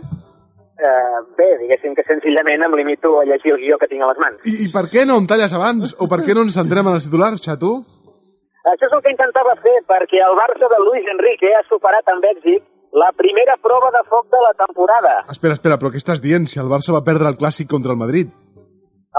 Eh, 0.77 1.19
bé, 1.41 1.49
diguéssim 1.65 1.97
que 1.97 2.05
senzillament 2.05 2.69
em 2.69 2.77
limito 2.77 3.17
a 3.23 3.25
llegir 3.25 3.57
el 3.57 3.61
guió 3.65 3.81
que 3.81 3.89
tinc 3.89 4.05
a 4.05 4.13
les 4.13 4.21
mans. 4.21 4.45
I, 4.45 4.67
I 4.69 4.73
per 4.75 4.85
què 4.93 5.09
no 5.09 5.17
em 5.17 5.33
talles 5.33 5.57
abans? 5.57 5.97
O 5.97 6.13
per 6.13 6.21
què 6.21 6.37
no 6.37 6.45
ens 6.45 6.61
centrem 6.61 6.85
en 6.85 7.01
els 7.01 7.09
titulars, 7.09 7.41
xato? 7.41 7.79
Això 8.73 8.89
és 8.89 8.95
el 8.97 9.03
que 9.05 9.13
intentava 9.13 9.53
fer, 9.61 9.75
perquè 9.91 10.21
el 10.25 10.37
Barça 10.39 10.69
de 10.73 10.79
Luis 10.87 11.05
Enrique 11.13 11.51
ha 11.53 11.65
superat 11.69 12.09
amb 12.13 12.25
èxit 12.31 12.63
la 12.97 13.11
primera 13.19 13.57
prova 13.61 13.91
de 13.93 14.01
foc 14.09 14.31
de 14.33 14.41
la 14.41 14.53
temporada. 14.57 15.13
Espera, 15.35 15.57
espera, 15.59 15.77
però 15.81 15.91
què 15.93 16.01
estàs 16.01 16.23
dient 16.25 16.47
si 16.49 16.61
el 16.63 16.71
Barça 16.73 16.95
va 16.95 17.03
perdre 17.05 17.29
el 17.29 17.37
clàssic 17.41 17.69
contra 17.69 17.93
el 17.93 18.01
Madrid? 18.01 18.31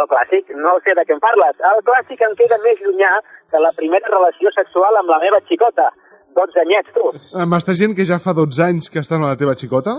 El 0.02 0.08
clàssic, 0.12 0.50
no 0.60 0.74
sé 0.84 0.96
de 0.98 1.04
què 1.08 1.14
em 1.16 1.22
parles. 1.24 1.62
El 1.72 1.84
clàssic 1.88 2.24
em 2.26 2.34
queda 2.40 2.58
més 2.66 2.82
llunyà 2.84 3.12
que 3.52 3.62
la 3.64 3.72
primera 3.78 4.10
relació 4.12 4.52
sexual 4.56 4.98
amb 5.02 5.14
la 5.14 5.22
meva 5.24 5.40
xicota. 5.48 5.92
12 6.36 6.60
anyets, 6.66 6.90
tu. 6.98 7.06
Eh, 7.40 7.46
M'estàs 7.48 7.80
dient 7.80 7.94
que 7.96 8.04
ja 8.10 8.18
fa 8.20 8.34
12 8.36 8.60
anys 8.66 8.90
que 8.92 9.00
estàs 9.00 9.16
amb 9.22 9.30
la 9.30 9.38
teva 9.40 9.54
xicota? 9.56 9.94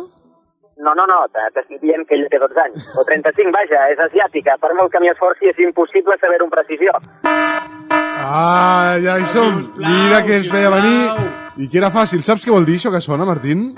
No, 0.76 0.92
no, 0.92 1.06
no, 1.08 1.22
t'estic 1.32 1.80
dient 1.80 2.04
que 2.04 2.18
ella 2.18 2.28
té 2.28 2.38
12 2.40 2.60
anys. 2.60 2.88
O 3.00 3.04
35, 3.08 3.48
vaja, 3.54 3.86
és 3.94 4.00
asiàtica. 4.10 4.58
Per 4.60 4.74
molt 4.76 4.92
que 4.92 5.00
m'hi 5.00 5.08
esforci 5.08 5.48
és 5.48 5.62
impossible 5.64 6.18
saber-ho 6.20 6.44
amb 6.44 6.52
precisió. 6.52 6.92
Ah, 7.24 8.96
ja 9.00 9.16
hi 9.16 9.24
som. 9.32 9.62
Mira 9.80 10.20
que 10.26 10.36
es 10.42 10.50
veia 10.52 10.72
venir. 10.74 11.30
I 11.56 11.68
que 11.72 11.80
era 11.80 11.88
fàcil. 11.94 12.20
Saps 12.26 12.44
què 12.44 12.52
vol 12.52 12.68
dir 12.68 12.76
això 12.76 12.92
que 12.92 13.00
sona, 13.00 13.24
Martín? 13.24 13.70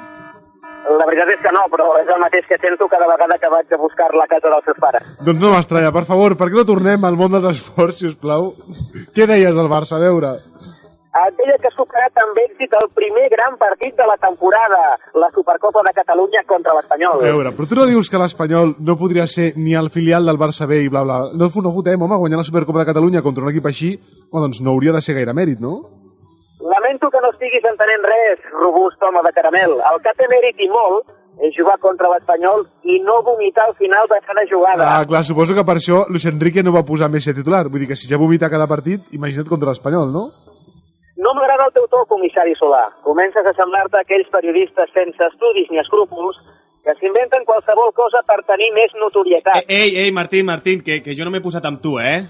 La 0.88 1.06
veritat 1.06 1.30
és 1.36 1.42
que 1.44 1.52
no, 1.54 1.62
però 1.70 1.86
és 2.00 2.10
el 2.10 2.18
mateix 2.22 2.46
que 2.50 2.58
sento 2.58 2.88
cada 2.90 3.06
vegada 3.06 3.38
que 3.38 3.52
vaig 3.52 3.74
a 3.76 3.78
buscar 3.78 4.08
la 4.18 4.26
casa 4.26 4.50
dels 4.50 4.66
seus 4.66 4.80
pares. 4.82 5.06
Doncs 5.22 5.42
no 5.44 5.52
m'estranya, 5.52 5.92
per 5.94 6.02
favor, 6.08 6.34
per 6.40 6.48
què 6.48 6.58
no 6.58 6.66
tornem 6.66 7.06
al 7.06 7.18
món 7.20 7.30
dels 7.30 7.52
esports, 7.52 8.00
si 8.00 8.08
us 8.10 8.18
plau? 8.18 8.54
Què 9.14 9.28
deies 9.30 9.54
del 9.54 9.70
Barça? 9.70 10.00
A 10.00 10.02
veure... 10.02 10.34
Et 11.08 11.36
deia 11.40 11.56
que 11.56 11.70
superat 11.72 12.18
amb 12.20 12.36
èxit 12.42 12.74
el 12.76 12.90
primer 12.92 13.28
gran 13.32 13.56
partit 13.56 13.96
de 13.96 14.06
la 14.06 14.16
temporada, 14.20 14.80
la 15.16 15.30
Supercopa 15.32 15.80
de 15.86 15.94
Catalunya 15.96 16.42
contra 16.46 16.72
A 16.72 16.76
l'Espanyol. 16.76 17.22
veure, 17.22 17.52
però 17.56 17.66
tu 17.66 17.74
no 17.74 17.86
dius 17.88 18.10
que 18.10 18.20
l'Espanyol 18.20 18.74
no 18.78 18.98
podria 19.00 19.26
ser 19.26 19.54
ni 19.56 19.74
el 19.74 19.88
filial 19.88 20.26
del 20.26 20.36
Barça 20.36 20.68
B 20.68 20.82
i 20.84 20.88
bla 20.88 21.02
bla. 21.02 21.18
No 21.32 21.48
no 21.48 21.72
fotem, 21.72 22.02
home, 22.02 22.16
guanyar 22.16 22.36
la 22.38 22.44
Supercopa 22.44 22.80
de 22.80 22.90
Catalunya 22.92 23.22
contra 23.22 23.42
un 23.42 23.50
equip 23.50 23.66
així, 23.66 23.96
home, 24.30 24.42
doncs 24.42 24.60
no 24.60 24.70
hauria 24.76 24.92
de 24.92 25.00
ser 25.00 25.14
gaire 25.16 25.32
mèrit, 25.32 25.58
no? 25.60 25.80
Lamento 26.60 27.08
que 27.08 27.20
no 27.24 27.30
estiguis 27.32 27.64
entenent 27.64 28.04
res, 28.04 28.44
robust 28.52 29.00
home 29.02 29.22
de 29.24 29.32
caramel. 29.32 29.78
El 29.80 30.02
que 30.04 30.12
té 30.12 30.28
mèrit 30.28 30.60
i 30.60 30.68
molt 30.68 31.08
és 31.40 31.54
jugar 31.56 31.78
contra 31.80 32.10
l'Espanyol 32.12 32.66
i 32.84 32.98
no 33.00 33.22
vomitar 33.22 33.64
al 33.70 33.76
final 33.78 34.06
de 34.10 34.20
cada 34.26 34.44
jugada. 34.50 34.90
Ah, 34.98 35.06
clar, 35.06 35.24
suposo 35.24 35.54
que 35.54 35.64
per 35.64 35.78
això 35.78 36.04
Luis 36.10 36.26
Enrique 36.26 36.62
no 36.62 36.74
va 36.74 36.84
posar 36.84 37.08
Messi 37.08 37.30
a 37.30 37.34
titular. 37.34 37.64
Vull 37.70 37.80
dir 37.80 37.88
que 37.88 37.96
si 37.96 38.10
ja 38.10 38.18
vomita 38.18 38.50
cada 38.50 38.66
partit, 38.66 39.08
imagina't 39.14 39.48
contra 39.48 39.70
l'Espanyol, 39.70 40.12
no? 40.12 40.26
No 41.18 41.32
m'agrada 41.34 41.66
el 41.66 41.74
teu 41.74 41.88
to, 41.90 42.04
comissari 42.06 42.54
Solà. 42.54 42.84
Comences 43.02 43.46
a 43.46 43.52
semblar-te 43.58 43.98
aquells 43.98 44.28
periodistes 44.30 44.92
sense 44.94 45.24
estudis 45.26 45.66
ni 45.72 45.80
escrúpols 45.82 46.38
que 46.86 46.94
s'inventen 47.00 47.42
qualsevol 47.48 47.90
cosa 47.96 48.22
per 48.28 48.38
tenir 48.46 48.70
més 48.76 48.94
notorietat. 49.02 49.66
Ei, 49.66 49.96
ei, 50.04 50.12
Martín, 50.14 50.46
Martín, 50.46 50.84
que, 50.86 51.00
que 51.02 51.16
jo 51.18 51.26
no 51.26 51.34
m'he 51.34 51.42
posat 51.42 51.66
amb 51.66 51.82
tu, 51.82 51.96
eh? 51.98 52.22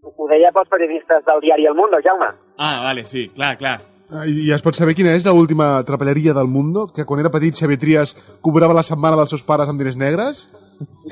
Ho 0.00 0.28
deia 0.30 0.48
pels 0.56 0.70
periodistes 0.72 1.26
del 1.26 1.44
diari 1.44 1.68
El 1.68 1.76
Mundo, 1.76 2.00
Jaume. 2.02 2.30
Ah, 2.56 2.80
vale, 2.88 3.04
sí, 3.04 3.28
clar, 3.36 3.58
clar. 3.60 3.76
Ah, 4.10 4.24
I 4.26 4.48
i 4.48 4.52
es 4.56 4.64
pot 4.64 4.74
saber 4.74 4.96
quina 4.98 5.12
és 5.14 5.28
l'última 5.28 5.68
trapelleria 5.86 6.32
del 6.34 6.48
Mundo? 6.50 6.88
Que 6.96 7.04
quan 7.06 7.20
era 7.20 7.30
petit 7.30 7.54
Xavier 7.60 7.78
Trias 7.78 8.16
cobrava 8.42 8.74
la 8.74 8.82
setmana 8.86 9.20
dels 9.20 9.36
seus 9.36 9.44
pares 9.46 9.68
amb 9.68 9.78
diners 9.78 10.00
negres? 10.00 10.46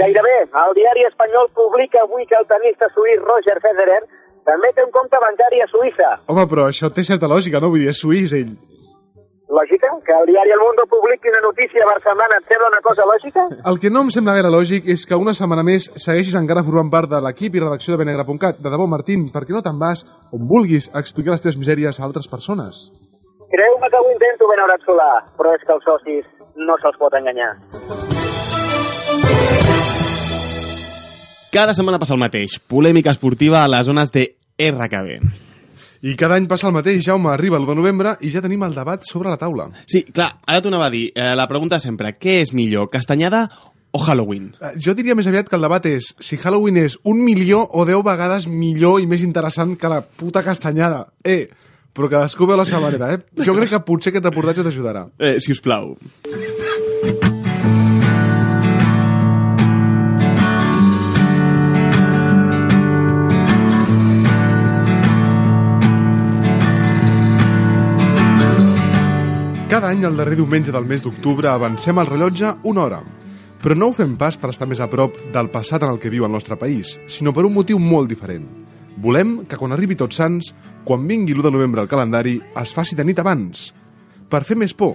Gairebé. 0.00 0.38
El 0.64 0.72
diari 0.80 1.04
espanyol 1.06 1.52
publica 1.52 2.00
avui 2.02 2.24
que 2.26 2.40
el 2.40 2.48
tenista 2.48 2.88
suís 2.96 3.20
Roger 3.20 3.60
Federer 3.60 4.00
també 4.48 4.72
té 4.74 4.84
un 4.86 4.92
compte 4.94 5.20
bancari 5.20 5.60
a 5.60 5.68
Suïssa. 5.68 6.10
Home, 6.32 6.48
però 6.50 6.68
això 6.70 6.88
té 6.94 7.04
certa 7.04 7.28
lògica, 7.30 7.60
no? 7.60 7.70
Vull 7.72 7.84
dir, 7.84 7.92
és 7.92 8.00
suís, 8.00 8.32
ell. 8.32 8.56
Lògica? 9.48 9.88
Que 10.04 10.12
el 10.12 10.26
diari 10.28 10.52
El 10.52 10.60
Mundo 10.60 10.84
publiqui 10.92 11.30
una 11.32 11.40
notícia 11.40 11.86
versemblant 11.88 12.34
et 12.36 12.50
sembla 12.50 12.68
una 12.68 12.82
cosa 12.84 13.06
lògica? 13.08 13.46
El 13.70 13.78
que 13.80 13.90
no 13.92 14.02
em 14.04 14.10
sembla 14.12 14.34
gaire 14.36 14.50
lògic 14.52 14.90
és 14.92 15.06
que 15.08 15.16
una 15.16 15.32
setmana 15.36 15.64
més 15.64 15.88
segueixis 15.96 16.36
encara 16.40 16.64
formant 16.66 16.92
part 16.92 17.08
de 17.08 17.20
l'equip 17.24 17.56
i 17.56 17.62
redacció 17.64 17.94
de 17.94 18.00
Benegre.cat. 18.02 18.60
De 18.60 18.72
debò, 18.72 18.84
Martín, 18.86 19.28
per 19.32 19.46
què 19.48 19.56
no 19.56 19.64
te'n 19.64 19.80
vas 19.80 20.04
on 20.36 20.44
vulguis 20.52 20.90
a 20.92 21.00
explicar 21.04 21.32
les 21.34 21.44
teves 21.44 21.60
misèries 21.60 22.00
a 22.00 22.04
altres 22.08 22.28
persones? 22.28 22.88
Creu-me 23.48 23.88
que 23.88 24.02
ho 24.04 24.10
intento 24.12 24.48
ben 24.52 24.60
haurat 24.64 24.84
solar, 24.84 25.14
però 25.40 25.56
és 25.56 25.64
que 25.64 25.72
els 25.76 25.88
socis 25.88 26.28
no 26.60 26.76
se'ls 26.82 27.00
pot 27.00 27.16
enganyar. 27.16 27.54
Cada 31.52 31.74
setmana 31.74 31.98
passa 32.00 32.14
el 32.14 32.20
mateix. 32.20 32.58
Polèmica 32.68 33.12
esportiva 33.14 33.62
a 33.64 33.68
les 33.72 33.86
zones 33.88 34.10
de 34.12 34.26
RKB. 34.58 35.14
I 36.08 36.12
cada 36.14 36.36
any 36.38 36.46
passa 36.46 36.68
el 36.68 36.74
mateix, 36.76 37.00
Jaume, 37.06 37.30
arriba 37.32 37.58
l'1 37.58 37.72
de 37.72 37.76
novembre 37.80 38.12
i 38.22 38.30
ja 38.30 38.42
tenim 38.44 38.62
el 38.62 38.76
debat 38.76 39.02
sobre 39.08 39.32
la 39.32 39.38
taula. 39.40 39.70
Sí, 39.90 40.04
clar, 40.14 40.28
ara 40.46 40.60
t'ho 40.62 40.70
anava 40.70 40.86
a 40.86 40.94
dir. 40.94 41.08
Eh, 41.14 41.32
la 41.34 41.48
pregunta 41.50 41.80
sempre, 41.82 42.12
què 42.20 42.36
és 42.44 42.52
millor, 42.54 42.90
castanyada 42.92 43.46
o 43.90 43.98
Halloween? 44.04 44.52
Eh, 44.60 44.74
Jo 44.78 44.94
diria 44.94 45.16
més 45.18 45.26
aviat 45.26 45.48
que 45.48 45.56
el 45.58 45.64
debat 45.66 45.88
és 45.90 46.12
si 46.20 46.36
Halloween 46.38 46.78
és 46.84 46.98
un 47.02 47.24
milió 47.24 47.64
o 47.66 47.86
deu 47.88 48.04
vegades 48.06 48.46
millor 48.46 49.00
i 49.02 49.08
més 49.10 49.24
interessant 49.26 49.74
que 49.80 49.90
la 49.90 50.02
puta 50.04 50.44
castanyada. 50.46 51.06
Eh, 51.24 51.48
però 51.96 52.06
cadascú 52.12 52.46
veu 52.46 52.60
la 52.60 52.68
seva 52.68 52.84
manera, 52.84 53.14
eh? 53.16 53.24
Jo 53.42 53.56
crec 53.56 53.72
que 53.72 53.82
potser 53.82 54.12
aquest 54.12 54.28
reportatge 54.28 54.62
t'ajudarà. 54.68 55.08
Eh, 55.18 55.38
si 55.42 55.50
us 55.50 55.64
plau. 55.64 55.96
Cada 69.68 69.90
any, 69.92 70.00
el 70.08 70.16
darrer 70.16 70.38
diumenge 70.38 70.72
del 70.72 70.86
mes 70.88 71.02
d'octubre, 71.04 71.50
avancem 71.50 71.98
el 72.00 72.06
rellotge 72.08 72.54
una 72.70 72.86
hora. 72.86 73.02
Però 73.60 73.74
no 73.76 73.90
ho 73.90 73.92
fem 73.92 74.14
pas 74.16 74.38
per 74.40 74.48
estar 74.48 74.64
més 74.64 74.80
a 74.80 74.86
prop 74.88 75.18
del 75.34 75.50
passat 75.52 75.82
en 75.84 75.90
el 75.92 75.98
que 76.00 76.08
viu 76.08 76.24
el 76.24 76.32
nostre 76.32 76.56
país, 76.56 76.94
sinó 77.04 77.34
per 77.36 77.44
un 77.44 77.52
motiu 77.52 77.76
molt 77.76 78.08
diferent. 78.08 78.46
Volem 78.96 79.42
que 79.44 79.58
quan 79.60 79.76
arribi 79.76 79.98
Tots 80.00 80.16
Sants, 80.16 80.54
quan 80.88 81.04
vingui 81.04 81.34
l'1 81.36 81.44
de 81.44 81.52
novembre 81.52 81.84
al 81.84 81.90
calendari, 81.90 82.38
es 82.62 82.72
faci 82.72 82.96
de 82.96 83.04
nit 83.04 83.20
abans. 83.20 83.66
Per 84.32 84.40
fer 84.48 84.56
més 84.56 84.72
por, 84.72 84.94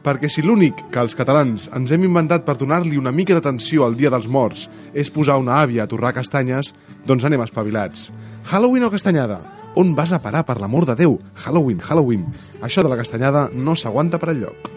perquè 0.00 0.32
si 0.32 0.40
l'únic 0.40 0.86
que 0.88 1.04
els 1.04 1.16
catalans 1.18 1.68
ens 1.76 1.92
hem 1.92 2.06
inventat 2.08 2.46
per 2.48 2.56
donar-li 2.56 2.96
una 2.96 3.12
mica 3.12 3.36
d'atenció 3.36 3.84
al 3.84 3.98
Dia 4.00 4.08
dels 4.14 4.24
Morts 4.24 4.70
és 4.94 5.12
posar 5.12 5.36
una 5.36 5.60
àvia 5.60 5.84
a 5.84 5.90
torrar 5.90 6.14
castanyes, 6.16 6.72
doncs 7.04 7.28
anem 7.28 7.44
espavilats. 7.44 8.08
Halloween 8.48 8.88
o 8.88 8.90
castanyada? 8.96 9.42
On 9.76 9.94
vas 9.94 10.12
a 10.12 10.20
parar, 10.22 10.44
per 10.46 10.60
l'amor 10.62 10.86
de 10.86 10.94
Déu? 10.94 11.18
Halloween, 11.44 11.80
Halloween. 11.82 12.28
Això 12.62 12.82
de 12.82 12.90
la 12.92 12.98
castanyada 13.00 13.48
no 13.52 13.74
s'aguanta 13.74 14.20
per 14.22 14.30
enlloc. 14.30 14.70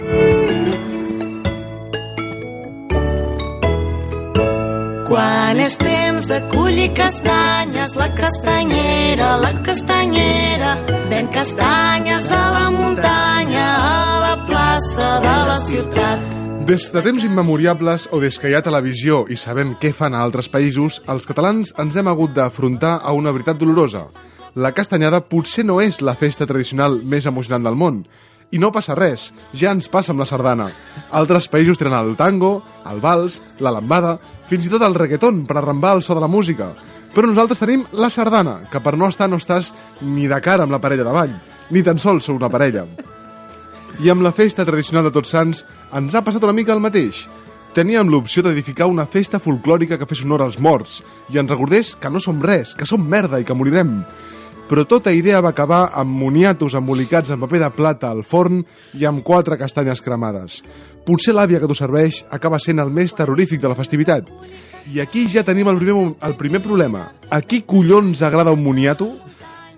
Quan 5.07 5.59
és 5.63 5.77
temps 5.79 6.25
de 6.27 6.39
collir 6.51 6.89
castanyes, 6.97 7.93
la 7.95 8.09
castanyera, 8.17 9.37
la 9.39 9.53
castanyera, 9.63 10.73
ven 11.13 11.29
castanyes 11.31 12.27
a 12.33 12.41
la 12.57 12.65
muntanya, 12.73 13.67
a 13.77 14.19
la 14.25 14.33
plaça 14.49 15.11
de 15.23 15.37
la 15.51 15.59
ciutat. 15.69 16.33
Des 16.67 16.89
de 16.91 17.01
temps 17.05 17.23
immemoriables 17.23 18.09
o 18.11 18.19
des 18.19 18.35
que 18.35 18.49
hi 18.49 18.57
ha 18.57 18.65
televisió 18.65 19.21
i 19.31 19.37
sabem 19.39 19.77
què 19.79 19.93
fan 19.95 20.17
a 20.17 20.25
altres 20.25 20.49
països, 20.51 20.99
els 21.07 21.29
catalans 21.29 21.71
ens 21.79 21.95
hem 21.95 22.09
hagut 22.11 22.33
d'afrontar 22.35 22.97
a 22.99 23.13
una 23.15 23.31
veritat 23.31 23.61
dolorosa. 23.61 24.09
La 24.57 24.71
castanyada 24.73 25.19
potser 25.21 25.61
no 25.67 25.75
és 25.85 25.99
la 26.01 26.15
festa 26.17 26.47
tradicional 26.49 26.95
més 27.05 27.27
emocionant 27.29 27.67
del 27.67 27.75
món. 27.77 27.99
I 28.49 28.57
no 28.57 28.71
passa 28.73 28.95
res, 28.97 29.27
ja 29.53 29.69
ens 29.75 29.85
passa 29.93 30.15
amb 30.15 30.23
la 30.23 30.25
sardana. 30.25 30.65
Altres 31.13 31.45
països 31.53 31.77
tenen 31.77 31.93
el 31.93 32.15
tango, 32.17 32.63
el 32.89 32.97
vals, 33.03 33.37
la 33.61 33.69
lambada, 33.75 34.15
fins 34.49 34.65
i 34.65 34.71
tot 34.73 34.81
el 34.81 34.95
reggaeton 34.97 35.43
per 35.45 35.59
arrambar 35.59 35.91
el 35.99 36.01
so 36.01 36.15
de 36.17 36.23
la 36.23 36.31
música. 36.31 36.71
Però 37.13 37.29
nosaltres 37.29 37.61
tenim 37.61 37.83
la 37.93 38.09
sardana, 38.09 38.55
que 38.71 38.81
per 38.81 38.95
no 38.97 39.11
estar 39.13 39.27
no 39.29 39.37
estàs 39.37 39.75
ni 40.01 40.25
de 40.31 40.39
cara 40.41 40.65
amb 40.65 40.73
la 40.73 40.79
parella 40.81 41.05
de 41.05 41.13
ball, 41.13 41.35
ni 41.69 41.83
tan 41.85 42.01
sols 42.01 42.25
sou 42.25 42.39
una 42.39 42.49
parella. 42.49 42.87
I 44.01 44.09
amb 44.09 44.25
la 44.25 44.33
festa 44.33 44.65
tradicional 44.65 45.05
de 45.05 45.11
Tots 45.13 45.35
Sants 45.35 45.61
ens 45.99 46.15
ha 46.15 46.23
passat 46.25 46.47
una 46.47 46.55
mica 46.57 46.73
el 46.73 46.81
mateix. 46.81 47.27
Teníem 47.77 48.09
l'opció 48.09 48.41
d'edificar 48.41 48.87
una 48.89 49.05
festa 49.05 49.37
folclòrica 49.37 49.99
que 50.01 50.09
fes 50.09 50.25
honor 50.25 50.41
als 50.41 50.57
morts 50.57 51.03
i 51.29 51.37
ens 51.37 51.53
recordés 51.53 51.93
que 51.93 52.09
no 52.09 52.17
som 52.17 52.41
res, 52.41 52.73
que 52.73 52.89
som 52.89 53.05
merda 53.05 53.37
i 53.37 53.45
que 53.45 53.53
morirem. 53.53 53.99
Però 54.67 54.83
tota 54.83 55.13
idea 55.15 55.39
va 55.39 55.53
acabar 55.55 55.93
amb 55.95 56.11
moniatos 56.11 56.75
embolicats 56.75 57.31
en 57.31 57.39
paper 57.39 57.61
de 57.61 57.69
plata 57.71 58.09
al 58.11 58.25
forn 58.27 58.65
i 58.99 59.05
amb 59.07 59.23
quatre 59.23 59.55
castanyes 59.59 60.01
cremades. 60.03 60.59
Potser 61.07 61.31
l'àvia 61.31 61.61
que 61.61 61.69
t'ho 61.69 61.77
serveix 61.77 62.25
acaba 62.35 62.59
sent 62.59 62.83
el 62.83 62.91
més 62.91 63.15
terrorífic 63.15 63.61
de 63.63 63.71
la 63.71 63.77
festivitat. 63.79 64.27
I 64.91 64.99
aquí 64.99 65.25
ja 65.31 65.45
tenim 65.47 65.71
el 65.71 65.79
primer, 65.79 66.03
el 66.23 66.35
primer 66.35 66.61
problema. 66.63 67.05
A 67.31 67.39
qui 67.39 67.61
collons 67.63 68.21
agrada 68.21 68.51
un 68.51 68.63
moniato? 68.63 69.13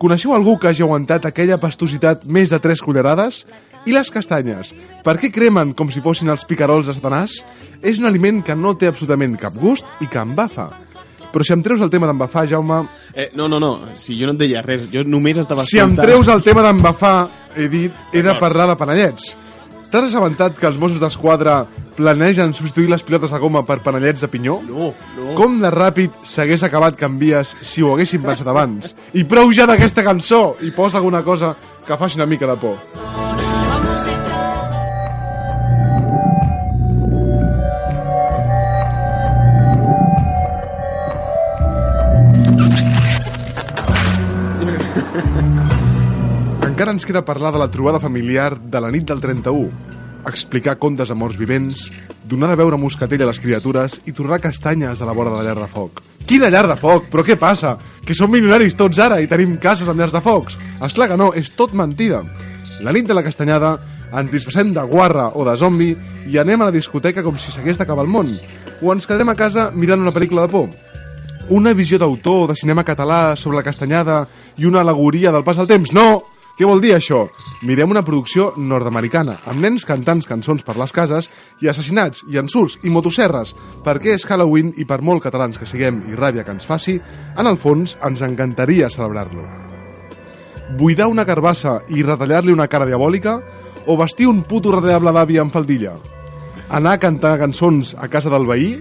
Coneixeu 0.02 0.34
algú 0.34 0.58
que 0.58 0.70
hagi 0.70 0.82
aguantat 0.86 1.26
aquella 1.28 1.60
pastositat 1.62 2.26
més 2.26 2.50
de 2.50 2.58
tres 2.64 2.82
cullerades? 2.82 3.44
I 3.86 3.94
les 3.94 4.10
castanyes? 4.10 4.74
Per 5.06 5.18
què 5.22 5.30
cremen 5.32 5.76
com 5.78 5.94
si 5.94 6.02
fossin 6.02 6.34
els 6.34 6.46
picarols 6.50 6.90
de 6.90 6.98
Satanàs? 6.98 7.40
És 7.86 8.02
un 8.02 8.10
aliment 8.10 8.42
que 8.42 8.58
no 8.58 8.74
té 8.74 8.90
absolutament 8.90 9.38
cap 9.38 9.54
gust 9.60 9.86
i 10.02 10.10
que 10.10 10.22
embafa. 10.22 10.72
Però 11.34 11.46
si 11.46 11.54
em 11.54 11.62
treus 11.66 11.82
el 11.86 11.92
tema 11.94 12.08
d'embafar, 12.10 12.48
Jaume... 12.50 12.82
Eh, 13.14 13.30
no, 13.38 13.48
no, 13.48 13.60
no, 13.62 13.74
si 14.00 14.18
jo 14.20 14.30
no 14.30 14.34
et 14.34 14.42
deia 14.42 14.64
res, 14.66 14.88
jo 14.92 15.04
només 15.06 15.38
estava 15.38 15.66
Si 15.66 15.82
em 15.82 15.94
treus 15.98 16.30
el 16.32 16.42
tema 16.46 16.64
d'embafar, 16.66 17.28
he 17.56 17.70
dit, 17.70 17.94
he 18.14 18.24
de 18.26 18.34
parlar 18.42 18.70
de 18.72 18.78
panellets. 18.80 19.36
T'has 19.90 20.06
assabentat 20.06 20.58
que 20.58 20.68
els 20.70 20.78
Mossos 20.78 21.02
d'Esquadra 21.02 21.64
planegen 21.98 22.54
substituir 22.54 22.92
les 22.92 23.02
pilotes 23.04 23.34
de 23.34 23.40
goma 23.42 23.64
per 23.66 23.80
panellets 23.86 24.22
de 24.22 24.30
pinyó? 24.30 24.60
No, 24.68 24.92
no. 25.18 25.34
Com 25.38 25.58
de 25.62 25.74
ràpid 25.74 26.22
s'hagués 26.30 26.64
acabat 26.68 26.98
canvies 27.00 27.56
si 27.66 27.82
ho 27.82 27.96
haguessin 27.96 28.22
pensat 28.24 28.48
abans? 28.54 28.94
I 29.18 29.26
prou 29.26 29.50
ja 29.50 29.66
d'aquesta 29.70 30.06
cançó 30.06 30.44
i 30.62 30.70
posa 30.78 31.02
alguna 31.02 31.26
cosa 31.26 31.56
que 31.86 31.98
faci 31.98 32.22
una 32.22 32.30
mica 32.30 32.48
de 32.54 32.60
por. 32.62 33.49
Encara 46.80 46.94
ens 46.96 47.04
queda 47.04 47.26
parlar 47.28 47.50
de 47.52 47.60
la 47.60 47.68
trobada 47.68 48.00
familiar 48.00 48.54
de 48.56 48.80
la 48.80 48.88
nit 48.88 49.04
del 49.04 49.20
31, 49.20 49.68
explicar 50.30 50.78
contes 50.80 51.10
a 51.12 51.16
morts 51.22 51.36
vivents, 51.36 51.90
donar 52.24 52.48
de 52.54 52.56
veure 52.56 52.78
moscatell 52.80 53.26
a 53.26 53.28
les 53.28 53.42
criatures 53.44 53.98
i 54.08 54.14
torrar 54.16 54.38
castanyes 54.40 55.02
a 55.02 55.10
la 55.10 55.16
vora 55.18 55.34
de 55.34 55.42
la 55.42 55.44
llar 55.44 55.58
de 55.60 55.68
foc. 55.68 56.00
Quina 56.24 56.48
llar 56.48 56.70
de 56.72 56.78
foc? 56.80 57.10
Però 57.12 57.26
què 57.28 57.36
passa? 57.36 57.74
Que 58.08 58.16
som 58.16 58.32
milionaris 58.32 58.80
tots 58.80 59.04
ara 59.04 59.20
i 59.20 59.28
tenim 59.28 59.58
cases 59.60 59.92
amb 59.92 60.00
llars 60.00 60.16
de 60.16 60.24
focs? 60.24 60.56
Esclar 60.88 61.10
que 61.12 61.20
no, 61.20 61.34
és 61.36 61.52
tot 61.52 61.76
mentida. 61.76 62.24
La 62.80 62.96
nit 62.96 63.12
de 63.12 63.20
la 63.20 63.26
castanyada 63.28 63.76
ens 64.16 64.32
disfressem 64.32 64.72
de 64.72 64.88
guarra 64.88 65.34
o 65.36 65.44
de 65.44 65.60
zombi 65.60 65.92
i 66.32 66.40
anem 66.40 66.64
a 66.64 66.72
la 66.72 66.78
discoteca 66.80 67.28
com 67.28 67.36
si 67.36 67.52
s'hagués 67.52 67.76
d'acabar 67.76 68.08
el 68.08 68.16
món. 68.16 68.38
O 68.80 68.96
ens 68.96 69.04
quedarem 69.04 69.36
a 69.36 69.40
casa 69.44 69.68
mirant 69.76 70.00
una 70.00 70.16
pel·lícula 70.16 70.48
de 70.48 70.56
por. 70.56 70.72
Una 71.52 71.76
visió 71.76 72.00
d'autor 72.00 72.54
de 72.54 72.60
cinema 72.64 72.88
català 72.88 73.36
sobre 73.36 73.60
la 73.60 73.68
castanyada 73.68 74.30
i 74.56 74.64
una 74.64 74.88
alegoria 74.88 75.36
del 75.36 75.44
pas 75.44 75.60
del 75.60 75.74
temps. 75.76 75.92
No! 75.92 76.39
Què 76.60 76.68
vol 76.68 76.82
dir 76.84 76.90
això? 76.92 77.22
Mirem 77.64 77.94
una 77.94 78.02
producció 78.04 78.50
nord-americana, 78.60 79.38
amb 79.48 79.62
nens 79.64 79.86
cantant 79.88 80.20
cançons 80.28 80.66
per 80.68 80.74
les 80.76 80.92
cases 80.92 81.30
i 81.64 81.70
assassinats, 81.72 82.26
i 82.28 82.36
ensurts, 82.42 82.76
i 82.84 82.92
motosserres, 82.92 83.54
perquè 83.86 84.18
és 84.18 84.26
Halloween 84.28 84.74
i 84.76 84.84
per 84.84 84.98
molt 85.00 85.24
catalans 85.24 85.56
que 85.56 85.70
siguem 85.70 86.02
i 86.12 86.20
ràbia 86.20 86.44
que 86.44 86.52
ens 86.52 86.68
faci, 86.68 86.98
en 87.40 87.48
el 87.48 87.56
fons 87.56 87.96
ens 88.04 88.26
encantaria 88.28 88.92
celebrar-lo. 88.92 89.48
Buidar 90.76 91.08
una 91.08 91.24
carbassa 91.24 91.78
i 91.96 92.04
retallar-li 92.04 92.52
una 92.52 92.68
cara 92.68 92.92
diabòlica 92.92 93.40
o 93.88 93.96
vestir 94.04 94.28
un 94.28 94.44
puto 94.44 94.76
redeable 94.76 95.16
d'avi 95.16 95.40
amb 95.40 95.56
faldilla? 95.56 95.96
Anar 96.68 96.98
a 96.98 97.06
cantar 97.08 97.38
cançons 97.40 97.96
a 97.96 98.12
casa 98.12 98.36
del 98.36 98.44
veí 98.52 98.74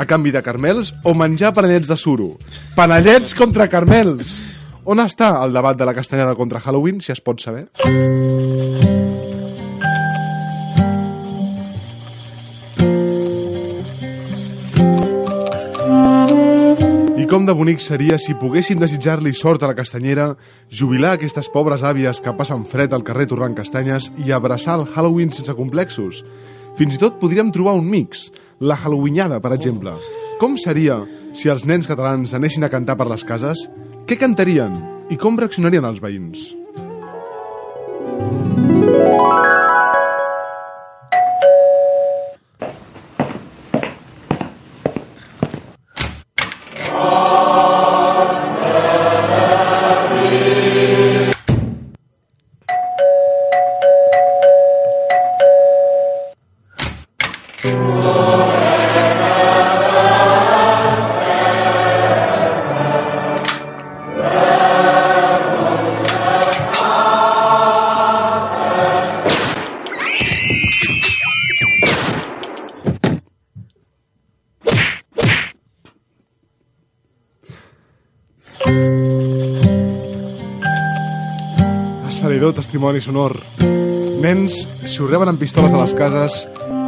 a 0.00 0.08
canvi 0.08 0.32
de 0.32 0.40
carmels 0.40 0.96
o 1.04 1.12
menjar 1.12 1.52
panellets 1.52 1.92
de 1.92 2.00
suro? 2.00 2.38
Panellets 2.80 3.36
contra 3.36 3.68
carmels! 3.68 4.38
On 4.86 5.00
està 5.02 5.32
el 5.42 5.50
debat 5.50 5.74
de 5.74 5.86
la 5.88 5.92
castanyada 5.96 6.36
contra 6.38 6.60
Halloween, 6.62 7.00
si 7.02 7.10
es 7.10 7.18
pot 7.18 7.40
saber? 7.42 7.64
I 17.18 17.24
com 17.26 17.48
de 17.48 17.56
bonic 17.58 17.82
seria 17.82 18.14
si 18.22 18.36
poguéssim 18.38 18.78
desitjar-li 18.78 19.32
sort 19.34 19.64
a 19.66 19.72
la 19.72 19.74
castanyera, 19.74 20.28
jubilar 20.70 21.16
aquestes 21.16 21.50
pobres 21.50 21.82
àvies 21.82 22.22
que 22.22 22.36
passen 22.38 22.62
fred 22.70 22.94
al 22.94 23.02
carrer 23.02 23.26
torrant 23.32 23.58
castanyes 23.58 24.12
i 24.22 24.30
abraçar 24.30 24.76
el 24.78 24.86
Halloween 24.92 25.34
sense 25.34 25.56
complexos. 25.58 26.22
Fins 26.78 26.94
i 26.94 27.02
tot 27.02 27.18
podríem 27.18 27.50
trobar 27.50 27.74
un 27.74 27.90
mix, 27.90 28.28
la 28.62 28.78
Halloweeniada, 28.78 29.42
per 29.42 29.50
exemple. 29.58 29.98
Com 30.38 30.54
seria 30.54 31.00
si 31.34 31.50
els 31.50 31.66
nens 31.66 31.90
catalans 31.90 32.38
anessin 32.38 32.62
a 32.62 32.70
cantar 32.70 32.94
per 33.00 33.10
les 33.10 33.26
cases? 33.26 33.66
Què 34.06 34.14
cantarien? 34.14 34.74
I 35.10 35.16
com 35.18 35.34
reaccionarien 35.40 35.86
els 35.88 35.98
veïns? 35.98 36.44
Testimoni 82.86 83.00
sonor. 83.02 83.40
Nens, 84.22 84.60
si 84.86 85.00
us 85.02 85.08
reben 85.10 85.26
amb 85.26 85.40
pistoles 85.42 85.72
a 85.74 85.80
les 85.80 85.94
cases, 85.98 86.36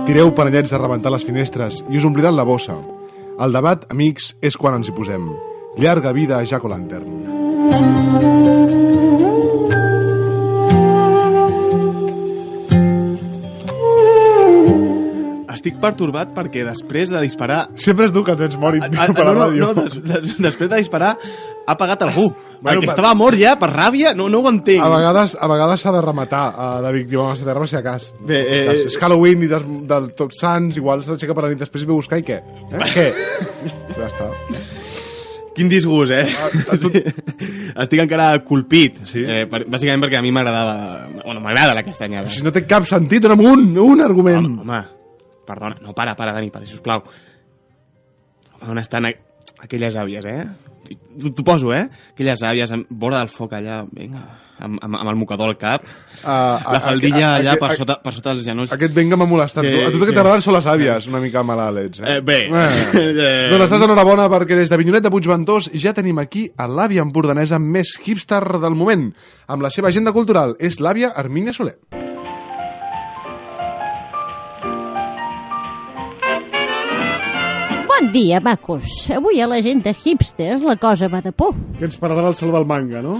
tireu 0.06 0.30
panellets 0.30 0.70
a 0.70 0.78
rebentar 0.78 1.10
les 1.10 1.26
finestres 1.26 1.80
i 1.90 1.98
us 1.98 2.06
ompliran 2.06 2.38
la 2.38 2.46
bossa. 2.46 2.76
El 3.42 3.56
debat, 3.56 3.82
amics, 3.90 4.30
és 4.38 4.54
quan 4.54 4.78
ens 4.78 4.92
hi 4.92 4.94
posem. 4.94 5.26
Llarga 5.82 6.14
vida 6.14 6.38
a 6.38 6.46
Jack 6.46 6.70
O'Lantern. 6.70 8.28
Estic 15.58 15.78
pertorbat 15.82 16.30
perquè 16.36 16.62
després 16.66 17.10
de 17.10 17.18
disparar... 17.24 17.64
Sempre 17.80 18.06
és 18.06 18.12
tu 18.14 18.20
que 18.24 18.34
ens 18.36 18.42
ets 18.46 18.58
morit 18.60 18.84
Ah, 18.94 19.08
per 19.10 19.24
no, 19.26 19.32
la 19.32 19.32
ràdio. 19.48 19.66
no, 19.66 19.86
des, 19.88 19.96
des, 20.06 20.36
després 20.44 20.68
de 20.70 20.78
disparar 20.78 21.14
ha 21.68 21.76
pagat 21.76 22.02
algú. 22.08 22.30
Bueno, 22.58 22.80
perquè 22.80 22.88
per- 22.88 22.94
estava 22.96 23.12
mort 23.14 23.38
ja, 23.38 23.52
per 23.60 23.68
ràbia, 23.70 24.14
no, 24.18 24.26
no 24.32 24.40
ho 24.42 24.48
entenc. 24.50 24.80
A 24.82 24.88
vegades 24.90 25.36
a 25.38 25.46
vegades 25.50 25.84
s'ha 25.84 25.92
de 25.94 26.00
rematar 26.02 26.40
a 26.58 26.70
David 26.82 27.06
Diu, 27.12 27.22
a 27.22 27.36
terra, 27.36 27.66
si 27.70 27.76
a 27.78 27.82
cas. 27.84 28.08
Bé, 28.18 28.40
eh, 28.40 28.64
Cas, 28.66 28.80
és 28.88 28.96
Halloween 28.98 29.44
i 29.46 29.50
del, 29.52 29.68
del 29.86 30.08
Tots 30.18 30.40
Sants, 30.42 30.80
igual 30.80 31.04
s'aixeca 31.06 31.36
per 31.36 31.44
la 31.46 31.52
nit 31.52 31.60
després 31.62 31.84
i 31.84 31.86
ve 31.86 31.94
a 31.94 32.00
buscar 32.00 32.18
i 32.18 32.26
què? 32.26 32.40
Eh? 32.72 32.88
què? 32.96 33.06
ja 34.00 34.08
està. 34.08 34.26
Quin 35.58 35.70
disgust, 35.70 36.12
eh? 36.14 36.26
Ah, 36.70 37.82
Estic 37.82 37.98
encara 38.02 38.28
colpit. 38.46 39.00
Sí? 39.06 39.22
Eh, 39.26 39.44
per, 39.50 39.64
bàsicament 39.70 40.02
perquè 40.04 40.18
a 40.18 40.22
mi 40.22 40.30
m'agradava... 40.34 41.08
Bueno, 41.24 41.40
m'agrada 41.42 41.74
la 41.74 41.82
castanyada. 41.86 42.30
Si 42.30 42.42
no 42.46 42.52
té 42.54 42.62
cap 42.66 42.86
sentit, 42.86 43.22
dona'm 43.24 43.42
un, 43.42 43.64
un 43.82 44.02
argument. 44.04 44.38
Home, 44.46 44.62
home, 44.62 44.82
perdona, 45.46 45.78
no, 45.82 45.94
para, 45.98 46.14
para, 46.18 46.34
Dani, 46.36 46.50
para, 46.54 46.66
sisplau. 46.66 47.02
Home, 48.60 48.70
on 48.70 48.78
estan... 48.82 49.10
aquelles 49.60 49.96
àvies, 49.96 50.24
eh? 50.24 50.44
T'ho 51.18 51.44
poso, 51.44 51.72
eh? 51.74 51.88
Aquelles 52.14 52.40
àvies 52.42 52.70
amb 52.72 52.86
vora 52.90 53.18
del 53.18 53.28
foc 53.28 53.52
allà, 53.52 53.82
vinga, 53.92 54.22
amb, 54.58 54.78
amb, 54.82 54.94
amb 54.96 55.10
el 55.10 55.16
mocador 55.20 55.50
al 55.50 55.58
cap, 55.58 55.82
Ah, 56.24 56.58
la 56.64 56.78
a- 56.78 56.80
faldilla 56.80 57.26
a- 57.26 57.34
a- 57.34 57.38
allà 57.40 57.52
a- 57.52 57.56
per 57.60 57.76
sota, 57.76 57.98
per 58.02 58.12
sota 58.14 58.32
dels 58.32 58.46
genolls. 58.46 58.72
Aquest 58.72 58.94
venga 58.94 59.16
m'ha 59.16 59.26
molestat. 59.26 59.62
Que- 59.66 59.84
a 59.84 59.90
tu 59.92 59.98
que 60.00 60.12
t'agraden 60.14 60.40
són 60.40 60.54
les 60.54 60.66
àvies, 60.66 61.06
una 61.08 61.20
mica 61.20 61.42
malalets. 61.42 62.00
Eh? 62.00 62.16
Eh, 62.16 62.20
bé. 62.22 62.38
Eh. 62.48 63.50
doncs 63.50 63.64
estàs 63.68 63.82
enhorabona 63.84 64.28
perquè 64.30 64.56
des 64.56 64.70
de 64.70 64.76
Vinyonet 64.80 65.02
de 65.02 65.10
Puigventós 65.10 65.70
ja 65.74 65.92
tenim 65.92 66.18
aquí 66.18 66.50
a 66.56 66.66
l'àvia 66.66 67.02
empordanesa 67.02 67.58
més 67.58 67.98
hipster 68.02 68.42
del 68.60 68.74
moment, 68.74 69.12
amb 69.46 69.62
la 69.62 69.70
seva 69.70 69.88
agenda 69.88 70.12
cultural. 70.12 70.56
És 70.58 70.80
l'àvia 70.80 71.12
Armínia 71.14 71.52
Soler. 71.52 71.76
Bon 77.98 78.12
dia, 78.12 78.38
macos. 78.38 79.10
Avui 79.10 79.40
a 79.42 79.46
la 79.50 79.56
gent 79.58 79.80
de 79.82 79.90
hipsters 79.90 80.62
la 80.62 80.76
cosa 80.78 81.08
va 81.10 81.18
de 81.20 81.32
por. 81.34 81.50
Que 81.80 81.88
ens 81.88 81.96
parlarà 81.98 82.30
Saló 82.36 82.52
del 82.54 82.66
Manga, 82.68 83.00
no? 83.02 83.16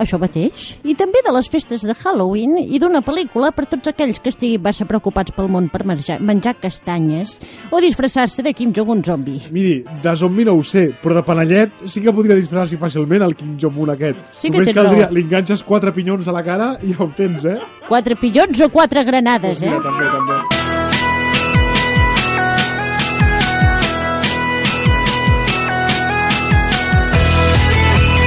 Això 0.00 0.16
mateix. 0.16 0.78
I 0.88 0.94
també 0.96 1.20
de 1.26 1.34
les 1.36 1.50
festes 1.52 1.82
de 1.84 1.92
Halloween 1.92 2.54
i 2.62 2.80
d'una 2.80 3.02
pel·lícula 3.04 3.50
per 3.52 3.66
tots 3.68 3.90
aquells 3.92 4.22
que 4.24 4.32
estiguin 4.32 4.62
massa 4.64 4.86
preocupats 4.88 5.34
pel 5.36 5.50
món 5.52 5.68
per 5.68 5.82
menjar, 5.84 6.16
menjar 6.24 6.54
castanyes 6.62 7.36
o 7.70 7.82
disfressar-se 7.84 8.40
de 8.46 8.54
Kim 8.56 8.72
Jong-un 8.72 9.04
zombi. 9.04 9.36
Miri, 9.52 9.82
de 10.02 10.16
zombi 10.16 10.48
no 10.48 10.56
ho 10.56 10.64
sé, 10.64 10.86
però 11.02 11.18
de 11.20 11.26
panellet 11.28 11.84
sí 11.84 12.00
que 12.00 12.14
podria 12.16 12.38
disfressar-s'hi 12.40 12.80
fàcilment 12.80 13.26
el 13.28 13.36
Kim 13.36 13.58
Jong-un 13.60 13.92
aquest. 13.98 14.24
Sí 14.32 14.48
que 14.48 14.62
Només 14.62 14.72
tens 14.72 14.80
caldria, 14.80 15.10
raó. 15.10 15.18
li 15.18 15.26
enganxes 15.28 15.62
quatre 15.68 15.92
pinyons 15.92 16.26
a 16.32 16.32
la 16.32 16.42
cara 16.46 16.72
i 16.80 16.96
ja 16.96 17.04
ho 17.04 17.12
tens, 17.12 17.44
eh? 17.44 17.58
Quatre 17.84 18.16
pillons 18.16 18.64
o 18.64 18.72
quatre 18.72 19.04
granades, 19.04 19.58
Pues 19.60 19.62
eh? 19.62 19.74
mira, 19.76 19.82
també, 19.90 20.08
també. 20.16 20.61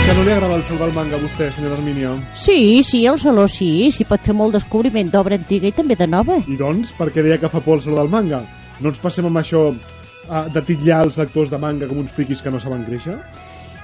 Que 0.06 0.14
no 0.14 0.22
li 0.22 0.30
agrada 0.36 0.54
el 0.54 0.62
Saló 0.62 0.86
del 0.86 0.94
Manga 0.94 1.16
a 1.18 1.20
vostè, 1.20 1.48
senyora 1.50 1.80
Armínia. 1.80 2.12
Sí, 2.38 2.84
sí, 2.86 3.00
el 3.10 3.18
saló 3.18 3.48
sí, 3.50 3.90
s'hi 3.90 4.06
pot 4.06 4.22
fer 4.22 4.36
molt 4.38 4.54
descobriment 4.54 5.10
d'obra 5.10 5.34
antiga 5.40 5.66
i 5.66 5.74
també 5.74 5.98
de 5.98 6.06
nova. 6.06 6.36
I 6.46 6.58
doncs, 6.60 6.92
per 6.94 7.08
què 7.10 7.24
deia 7.26 7.40
que 7.42 7.50
fa 7.50 7.58
por 7.66 7.80
el 7.80 7.82
Saló 7.82 7.98
del 8.04 8.12
Manga? 8.14 8.44
No 8.84 8.92
ens 8.92 9.02
passem 9.02 9.26
amb 9.26 9.42
això 9.42 9.64
uh, 9.72 10.46
de 10.54 10.62
titllar 10.68 11.02
els 11.08 11.18
lectors 11.18 11.50
de 11.50 11.58
manga 11.58 11.90
com 11.90 12.04
uns 12.04 12.14
friquis 12.14 12.46
que 12.46 12.54
no 12.54 12.62
saben 12.62 12.86
créixer? 12.86 13.18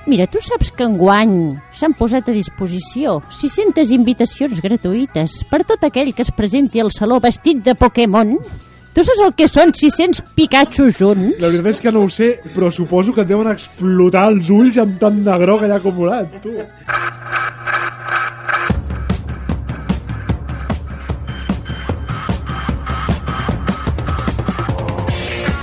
Mira, 0.06 0.30
tu 0.30 0.38
saps 0.46 0.70
que 0.78 0.86
enguany 0.86 1.34
s'han 1.78 1.98
posat 1.98 2.30
a 2.30 2.38
disposició 2.38 3.20
600 3.42 3.90
invitacions 3.98 4.62
gratuïtes 4.62 5.42
per 5.50 5.64
tot 5.66 5.90
aquell 5.90 6.14
que 6.14 6.22
es 6.22 6.34
presenti 6.38 6.86
al 6.86 6.94
saló 6.94 7.18
vestit 7.22 7.66
de 7.66 7.74
Pokémon. 7.74 8.38
Tu 8.92 9.04
saps 9.08 9.22
el 9.24 9.32
que 9.40 9.48
són 9.48 9.72
600 9.72 10.20
Pikachu 10.36 10.90
junts? 10.92 11.38
La 11.40 11.48
veritat 11.48 11.78
és 11.78 11.80
que 11.80 11.94
no 11.96 12.02
ho 12.04 12.10
sé, 12.12 12.34
però 12.52 12.68
suposo 12.76 13.14
que 13.16 13.24
et 13.24 13.30
deuen 13.30 13.48
explotar 13.48 14.26
els 14.34 14.50
ulls 14.52 14.80
amb 14.84 14.98
tant 15.00 15.22
de 15.24 15.38
groc 15.46 15.64
allà 15.64 15.78
acumulat, 15.80 16.34
tu. 16.44 16.58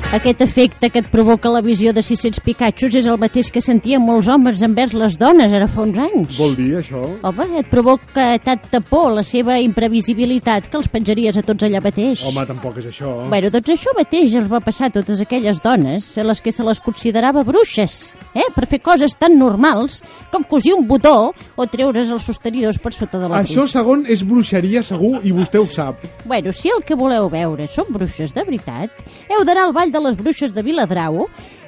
Aquest 0.08 0.40
efecte 0.40 0.88
que 0.88 1.02
et 1.02 1.08
provoca 1.12 1.50
la 1.52 1.60
visió 1.60 1.90
de 1.92 2.00
600 2.00 2.40
Pikachus 2.40 2.94
és 2.96 3.04
el 3.04 3.18
mateix 3.20 3.50
que 3.52 3.60
sentien 3.60 4.00
molts 4.00 4.24
homes 4.32 4.62
envers 4.64 4.94
les 4.96 5.18
dones 5.20 5.52
ara 5.52 5.66
fa 5.68 5.82
uns 5.82 5.98
anys. 6.00 6.38
Vol 6.38 6.54
dir, 6.56 6.70
això? 6.78 7.02
Home, 7.28 7.44
et 7.60 7.68
provoca 7.68 8.30
tanta 8.40 8.80
por 8.80 9.10
la 9.18 9.20
seva 9.22 9.58
imprevisibilitat 9.60 10.70
que 10.72 10.78
els 10.80 10.88
penjaries 10.88 11.36
a 11.36 11.42
tots 11.44 11.66
allà 11.68 11.82
mateix. 11.84 12.22
Home, 12.24 12.44
tampoc 12.48 12.78
és 12.80 12.86
això. 12.88 13.10
Bueno, 13.28 13.50
doncs 13.52 13.68
això 13.74 13.92
mateix 13.98 14.38
els 14.40 14.48
va 14.48 14.62
passar 14.64 14.88
a 14.88 14.94
totes 14.96 15.20
aquelles 15.20 15.60
dones 15.60 16.08
a 16.16 16.24
les 16.24 16.40
que 16.40 16.54
se 16.56 16.64
les 16.64 16.80
considerava 16.80 17.44
bruixes, 17.44 17.98
eh? 18.32 18.48
per 18.56 18.64
fer 18.64 18.80
coses 18.80 19.12
tan 19.20 19.36
normals 19.36 20.00
com 20.32 20.48
cosir 20.48 20.72
un 20.72 20.88
botó 20.88 21.34
o 21.36 21.68
treure's 21.68 22.14
els 22.16 22.24
sostenidors 22.24 22.80
per 22.80 22.94
sota 22.96 23.20
de 23.20 23.28
la 23.28 23.42
Això, 23.42 23.66
bruixa. 23.66 23.76
segon, 23.76 24.06
és 24.08 24.24
bruixeria 24.24 24.80
segur 24.82 25.18
i 25.20 25.36
vostè 25.36 25.60
ho 25.60 25.68
sap. 25.68 26.00
Bueno, 26.24 26.48
si 26.56 26.72
el 26.72 26.80
que 26.88 26.96
voleu 26.96 27.28
veure 27.28 27.68
són 27.68 27.92
bruixes 27.92 28.32
de 28.32 28.48
veritat, 28.48 29.04
heu 29.28 29.44
d'anar 29.44 29.68
al 29.68 29.76
Ball 29.76 29.92
de 29.92 29.97
les 30.04 30.16
Bruixes 30.18 30.52
de 30.54 30.64
Viladrau, 30.64 31.26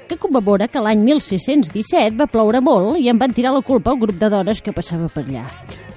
que 0.09 0.19
commemora 0.19 0.67
que 0.69 0.83
l'any 0.83 1.05
1617 1.07 2.19
va 2.19 2.27
ploure 2.31 2.63
molt 2.65 2.99
i 2.99 3.09
en 3.13 3.21
van 3.21 3.37
tirar 3.37 3.55
la 3.55 3.63
culpa 3.63 3.93
al 3.95 4.01
grup 4.01 4.19
de 4.19 4.31
dones 4.33 4.63
que 4.65 4.75
passava 4.75 5.07
per 5.13 5.27
allà. 5.29 5.47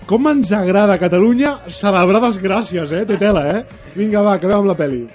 Com 0.05 0.27
ens 0.29 0.51
agrada 0.53 0.99
Catalunya 1.01 1.57
celebrar 1.71 2.21
desgràcies, 2.27 2.91
eh? 2.93 3.05
Té 3.07 3.17
tela, 3.17 3.47
eh? 3.55 3.65
Vinga, 3.95 4.21
va, 4.21 4.37
acabem 4.37 4.59
amb 4.59 4.73
la 4.73 4.77
peli. 4.77 5.05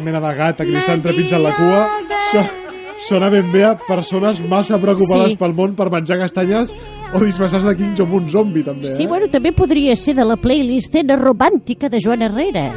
Aquesta 0.00 0.18
mena 0.18 0.20
de 0.28 0.34
gata 0.34 0.64
que 0.64 0.72
li 0.72 0.78
està 0.80 0.94
entrepitjant 0.96 1.42
la 1.44 1.50
cua 1.52 1.80
so, 2.30 2.40
sona 3.04 3.28
ben 3.32 3.50
bé 3.52 3.66
a 3.68 3.74
persones 3.84 4.38
massa 4.48 4.78
preocupades 4.80 5.34
Sí. 5.34 5.36
pel 5.36 5.52
món 5.52 5.74
per 5.76 5.90
menjar 5.92 6.16
castanyes 6.22 6.72
o 7.12 7.20
disfressar-se 7.20 7.68
de 7.68 7.76
King 7.76 7.92
Jong 7.98 8.14
un 8.16 8.28
zombi, 8.30 8.62
també, 8.64 8.88
eh? 8.88 8.96
Sí, 8.96 9.06
bueno, 9.06 9.28
també 9.28 9.52
podria 9.52 9.94
ser 9.96 10.14
de 10.16 10.24
la 10.24 10.36
playlist 10.40 10.92
Cena 10.92 11.18
romàntica 11.20 11.90
de 11.90 12.00
Joan 12.00 12.22
Herrera. 12.22 12.72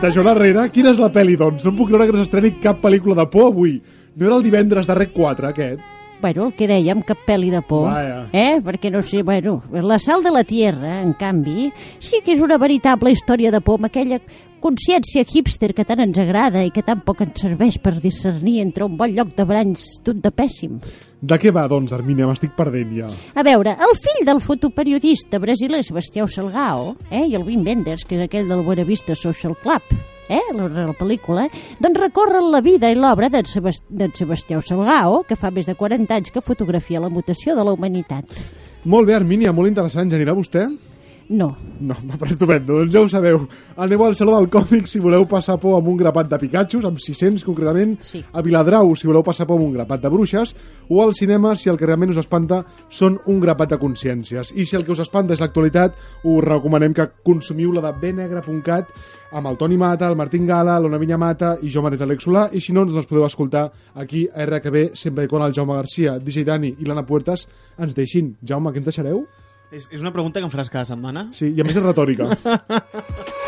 De 0.00 0.10
Joan 0.10 0.28
Herrera, 0.28 0.68
quina 0.70 0.92
és 0.92 0.98
la 0.98 1.12
pel·li, 1.12 1.36
doncs? 1.36 1.64
No 1.64 1.72
em 1.72 1.76
puc 1.76 1.88
creure 1.90 2.06
que 2.06 2.12
no 2.16 2.22
s'estreni 2.24 2.54
cap 2.58 2.80
pel·lícula 2.80 3.16
de 3.16 3.26
por 3.26 3.50
avui. 3.52 3.82
No 4.16 4.26
era 4.26 4.36
el 4.36 4.42
divendres 4.42 4.86
de 4.86 4.94
Rec 4.94 5.12
4, 5.12 5.48
aquest? 5.48 5.80
Bueno, 6.22 6.46
el 6.46 6.52
que 6.54 6.68
dèiem, 6.70 7.02
cap 7.02 7.18
pel·li 7.26 7.50
de 7.50 7.60
por. 7.66 7.90
Vaja. 7.90 8.28
Eh? 8.32 8.60
Perquè 8.62 8.92
no 8.94 9.02
sé, 9.02 9.24
bueno, 9.24 9.60
la 9.72 9.98
sal 9.98 10.22
de 10.22 10.30
la 10.30 10.44
tierra, 10.44 11.02
en 11.02 11.12
canvi, 11.14 11.72
sí 11.98 12.22
que 12.24 12.32
és 12.32 12.40
una 12.40 12.56
veritable 12.56 13.10
història 13.10 13.50
de 13.50 13.60
por 13.60 13.80
amb 13.80 13.90
aquella 13.90 14.20
consciència 14.62 15.24
hipster 15.26 15.72
que 15.76 15.84
tant 15.88 16.00
ens 16.04 16.18
agrada 16.22 16.62
i 16.64 16.70
que 16.74 16.84
tan 16.86 17.02
poc 17.06 17.24
ens 17.24 17.42
serveix 17.42 17.80
per 17.82 17.96
discernir 18.00 18.60
entre 18.62 18.86
un 18.86 18.94
bon 18.96 19.10
lloc 19.14 19.34
de 19.36 19.46
branys 19.48 19.88
d'un 20.06 20.22
de 20.22 20.30
pèssim. 20.30 20.78
De 21.22 21.38
què 21.38 21.52
va, 21.54 21.66
doncs, 21.70 21.92
Armínia? 21.94 22.26
M'estic 22.26 22.54
perdent 22.56 22.94
ja. 22.96 23.10
A 23.38 23.44
veure, 23.46 23.74
el 23.78 23.92
fill 23.98 24.24
del 24.26 24.40
fotoperiodista 24.42 25.38
brasiler 25.42 25.82
Sebastião 25.86 26.26
Salgao 26.30 26.96
eh, 27.10 27.26
i 27.28 27.36
el 27.38 27.46
Wim 27.46 27.66
Wenders, 27.66 28.06
que 28.06 28.16
és 28.18 28.24
aquell 28.24 28.48
del 28.50 28.64
Buena 28.66 28.86
Vista 28.88 29.14
Social 29.18 29.54
Club, 29.62 29.92
eh, 30.28 30.42
la, 30.56 30.68
la 30.90 30.96
pel·lícula, 30.98 31.48
doncs 31.82 32.00
recorren 32.00 32.50
la 32.50 32.62
vida 32.64 32.90
i 32.90 32.98
l'obra 32.98 33.30
d'en 33.30 33.46
Sebast 33.46 33.84
d'en 33.90 34.14
Sebastião 34.18 34.62
Salgao, 34.64 35.22
que 35.28 35.38
fa 35.38 35.52
més 35.54 35.68
de 35.70 35.76
40 35.78 36.18
anys 36.18 36.34
que 36.34 36.42
fotografia 36.42 37.02
la 37.02 37.12
mutació 37.12 37.54
de 37.58 37.66
la 37.66 37.74
humanitat. 37.74 38.38
Molt 38.82 39.06
bé, 39.06 39.14
Armínia, 39.14 39.52
molt 39.54 39.70
interessant. 39.70 40.10
Ja 40.10 40.18
anirà 40.18 40.34
vostè? 40.34 40.66
No. 41.32 41.56
No, 41.82 41.96
va, 42.06 42.18
però 42.20 42.30
estupendo, 42.30 42.76
doncs 42.76 42.92
ja 42.94 43.00
ho 43.02 43.08
sabeu. 43.10 43.40
Aneu 43.80 44.04
al 44.04 44.14
Saló 44.14 44.36
del 44.36 44.50
Còmic 44.52 44.86
si 44.86 45.00
voleu 45.02 45.24
passar 45.26 45.56
por 45.58 45.78
amb 45.78 45.88
un 45.90 45.96
grapat 45.98 46.28
de 46.30 46.38
Pikachus, 46.38 46.84
amb 46.86 47.00
600 47.02 47.42
concretament, 47.46 47.96
sí. 48.04 48.20
a 48.22 48.44
Viladrau 48.44 48.92
si 48.94 49.08
voleu 49.08 49.24
passar 49.26 49.48
por 49.48 49.58
amb 49.58 49.66
un 49.66 49.72
grapat 49.74 50.04
de 50.04 50.12
bruixes, 50.12 50.52
o 50.92 51.00
al 51.02 51.16
cinema 51.18 51.56
si 51.56 51.72
el 51.72 51.80
que 51.80 51.88
realment 51.88 52.12
us 52.12 52.20
espanta 52.22 52.60
són 52.92 53.18
un 53.32 53.40
grapat 53.42 53.74
de 53.74 53.80
consciències. 53.82 54.52
I 54.54 54.68
si 54.68 54.78
el 54.78 54.86
que 54.86 54.92
us 54.94 55.02
espanta 55.02 55.34
és 55.34 55.42
l'actualitat, 55.42 55.98
us 56.22 56.44
recomanem 56.44 56.94
que 56.94 57.08
consumiu 57.24 57.72
la 57.72 57.88
de 57.88 57.96
benegre.cat 58.04 58.94
amb 59.32 59.48
el 59.48 59.56
Toni 59.56 59.78
Mata, 59.80 60.12
el 60.12 60.20
Martín 60.20 60.46
Gala, 60.46 60.78
l'Ona 60.78 61.00
Vinya 61.00 61.18
Mata 61.18 61.56
i 61.64 61.72
jo 61.72 61.82
mateix 61.82 62.04
Alex 62.04 62.28
Solà, 62.28 62.50
i 62.52 62.60
si 62.60 62.76
no, 62.76 62.84
doncs 62.84 63.02
ens 63.02 63.08
podeu 63.08 63.24
escoltar 63.26 63.70
aquí 63.96 64.26
a 64.28 64.44
RKB, 64.44 64.92
sempre 64.94 65.24
i 65.24 65.32
quan 65.32 65.48
el 65.48 65.56
Jaume 65.56 65.80
Garcia, 65.80 66.18
DJ 66.20 66.44
Dani 66.46 66.76
i 66.78 66.86
l'Anna 66.86 67.08
Puertas 67.08 67.48
ens 67.80 67.96
deixin. 67.96 68.36
Jaume, 68.44 68.70
què 68.70 68.84
em 68.84 68.92
deixareu? 68.92 69.24
És, 69.72 69.86
és 69.88 70.02
una 70.04 70.12
pregunta 70.12 70.40
que 70.40 70.44
em 70.44 70.52
faràs 70.52 70.68
cada 70.72 70.84
setmana? 70.84 71.30
Sí, 71.32 71.48
i 71.56 71.62
a 71.62 71.64
més 71.64 71.78
és 71.80 71.86
retòrica. 71.86 72.28